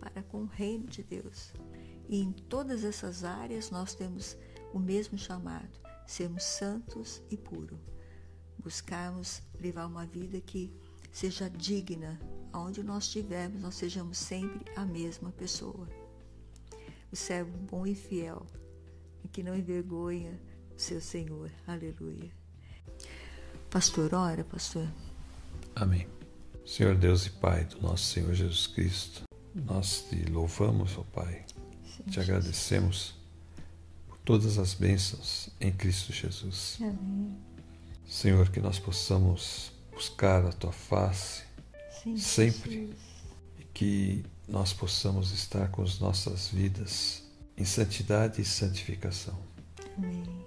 para 0.00 0.22
com 0.22 0.42
o 0.42 0.46
reino 0.46 0.86
de 0.86 1.02
Deus. 1.02 1.52
E 2.12 2.20
em 2.20 2.30
todas 2.30 2.84
essas 2.84 3.24
áreas 3.24 3.70
nós 3.70 3.94
temos 3.94 4.36
o 4.74 4.78
mesmo 4.78 5.16
chamado: 5.16 5.70
sermos 6.06 6.44
santos 6.44 7.22
e 7.30 7.38
puros. 7.38 7.78
Buscarmos 8.58 9.40
levar 9.58 9.86
uma 9.86 10.04
vida 10.04 10.38
que 10.38 10.70
seja 11.10 11.48
digna, 11.48 12.20
aonde 12.52 12.82
nós 12.82 13.04
estivermos, 13.04 13.62
nós 13.62 13.76
sejamos 13.76 14.18
sempre 14.18 14.70
a 14.76 14.84
mesma 14.84 15.32
pessoa. 15.32 15.88
O 17.10 17.16
servo 17.16 17.56
bom 17.56 17.86
e 17.86 17.94
fiel, 17.94 18.46
que 19.32 19.42
não 19.42 19.56
envergonha 19.56 20.38
o 20.76 20.78
seu 20.78 21.00
Senhor. 21.00 21.50
Aleluia. 21.66 22.30
Pastor, 23.70 24.12
ora, 24.12 24.44
pastor. 24.44 24.86
Amém. 25.74 26.06
Senhor 26.66 26.94
Deus 26.94 27.24
e 27.24 27.30
Pai 27.30 27.64
do 27.64 27.80
nosso 27.80 28.04
Senhor 28.04 28.34
Jesus 28.34 28.66
Cristo, 28.66 29.22
nós 29.54 30.02
te 30.10 30.24
louvamos, 30.26 30.96
ó 30.98 31.02
Pai, 31.04 31.44
Sim, 31.96 32.10
te 32.10 32.20
agradecemos 32.20 33.14
por 34.08 34.18
todas 34.18 34.58
as 34.58 34.74
bênçãos 34.74 35.50
em 35.60 35.72
Cristo 35.72 36.12
Jesus. 36.12 36.78
Amém. 36.80 37.36
Senhor, 38.06 38.50
que 38.50 38.60
nós 38.60 38.78
possamos 38.78 39.72
buscar 39.92 40.44
a 40.44 40.52
tua 40.52 40.72
face 40.72 41.42
Sim, 42.02 42.16
sempre 42.16 42.70
Jesus. 42.70 42.96
e 43.58 43.64
que 43.64 44.24
nós 44.48 44.72
possamos 44.72 45.32
estar 45.32 45.68
com 45.68 45.82
as 45.82 45.98
nossas 45.98 46.48
vidas 46.48 47.22
em 47.56 47.64
santidade 47.64 48.40
e 48.40 48.44
santificação. 48.44 49.38
Amém. 49.96 50.42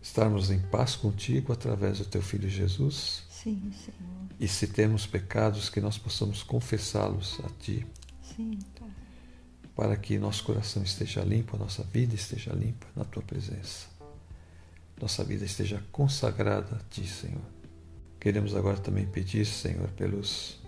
Estarmos 0.00 0.50
em 0.50 0.58
paz 0.58 0.96
contigo 0.96 1.52
através 1.52 1.98
do 1.98 2.04
teu 2.04 2.22
Filho 2.22 2.48
Jesus 2.48 3.28
Sim, 3.42 3.72
Senhor. 3.72 4.28
E 4.40 4.48
se 4.48 4.66
temos 4.66 5.06
pecados, 5.06 5.70
que 5.70 5.80
nós 5.80 5.96
possamos 5.96 6.42
confessá-los 6.42 7.38
a 7.44 7.48
Ti. 7.60 7.86
Sim, 8.20 8.58
Pai. 8.78 8.87
Para 9.78 9.96
que 9.96 10.18
nosso 10.18 10.42
coração 10.42 10.82
esteja 10.82 11.22
limpo, 11.22 11.54
a 11.54 11.58
nossa 11.60 11.84
vida 11.84 12.12
esteja 12.12 12.52
limpa 12.52 12.84
na 12.96 13.04
Tua 13.04 13.22
presença. 13.22 13.86
Nossa 15.00 15.22
vida 15.22 15.44
esteja 15.44 15.80
consagrada 15.92 16.74
a 16.74 16.80
Ti, 16.90 17.06
Senhor. 17.06 17.44
Queremos 18.18 18.56
agora 18.56 18.78
também 18.78 19.06
pedir, 19.06 19.46
Senhor, 19.46 19.86
pelos 19.90 20.58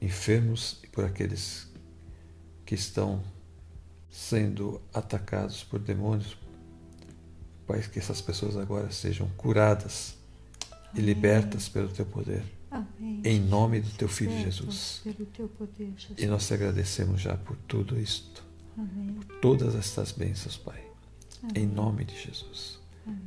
enfermos 0.00 0.80
e 0.82 0.86
por 0.86 1.04
aqueles 1.04 1.70
que 2.64 2.74
estão 2.74 3.22
sendo 4.08 4.80
atacados 4.94 5.62
por 5.62 5.78
demônios. 5.78 6.38
Pai, 7.66 7.82
que 7.82 7.98
essas 7.98 8.22
pessoas 8.22 8.56
agora 8.56 8.90
sejam 8.90 9.28
curadas 9.36 10.16
e 10.94 11.02
libertas 11.02 11.68
pelo 11.68 11.90
teu 11.90 12.06
poder. 12.06 12.42
Amém. 12.70 13.20
Em 13.22 13.38
nome 13.38 13.82
do 13.82 13.90
teu 13.90 14.08
Filho 14.08 14.32
Jesus. 14.40 15.02
Teu 15.34 15.46
poder, 15.46 15.92
Jesus. 15.98 16.18
E 16.18 16.26
nós 16.26 16.46
te 16.46 16.54
agradecemos 16.54 17.20
já 17.20 17.36
por 17.36 17.54
tudo 17.68 18.00
isto. 18.00 18.45
Amém. 18.76 19.14
Por 19.14 19.40
todas 19.40 19.74
estas 19.74 20.12
bênçãos, 20.12 20.56
Pai. 20.56 20.82
Amém. 21.42 21.64
Em 21.64 21.66
nome 21.66 22.04
de 22.04 22.20
Jesus. 22.20 22.78
Amém. 23.06 23.20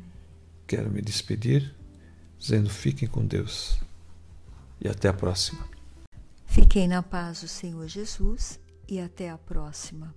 Quero 0.68 0.90
me 0.90 1.02
despedir 1.02 1.76
dizendo: 2.38 2.70
fiquem 2.70 3.08
com 3.08 3.26
Deus. 3.26 3.80
E 4.82 4.88
até 4.88 5.10
a 5.10 5.14
próxima. 5.14 5.68
Fiquem 6.46 6.88
na 6.88 7.04
paz 7.04 7.42
do 7.42 7.48
Senhor 7.48 7.88
Jesus 7.88 8.60
e 8.88 9.00
até 9.00 9.30
a 9.30 9.38
próxima. 9.38 10.16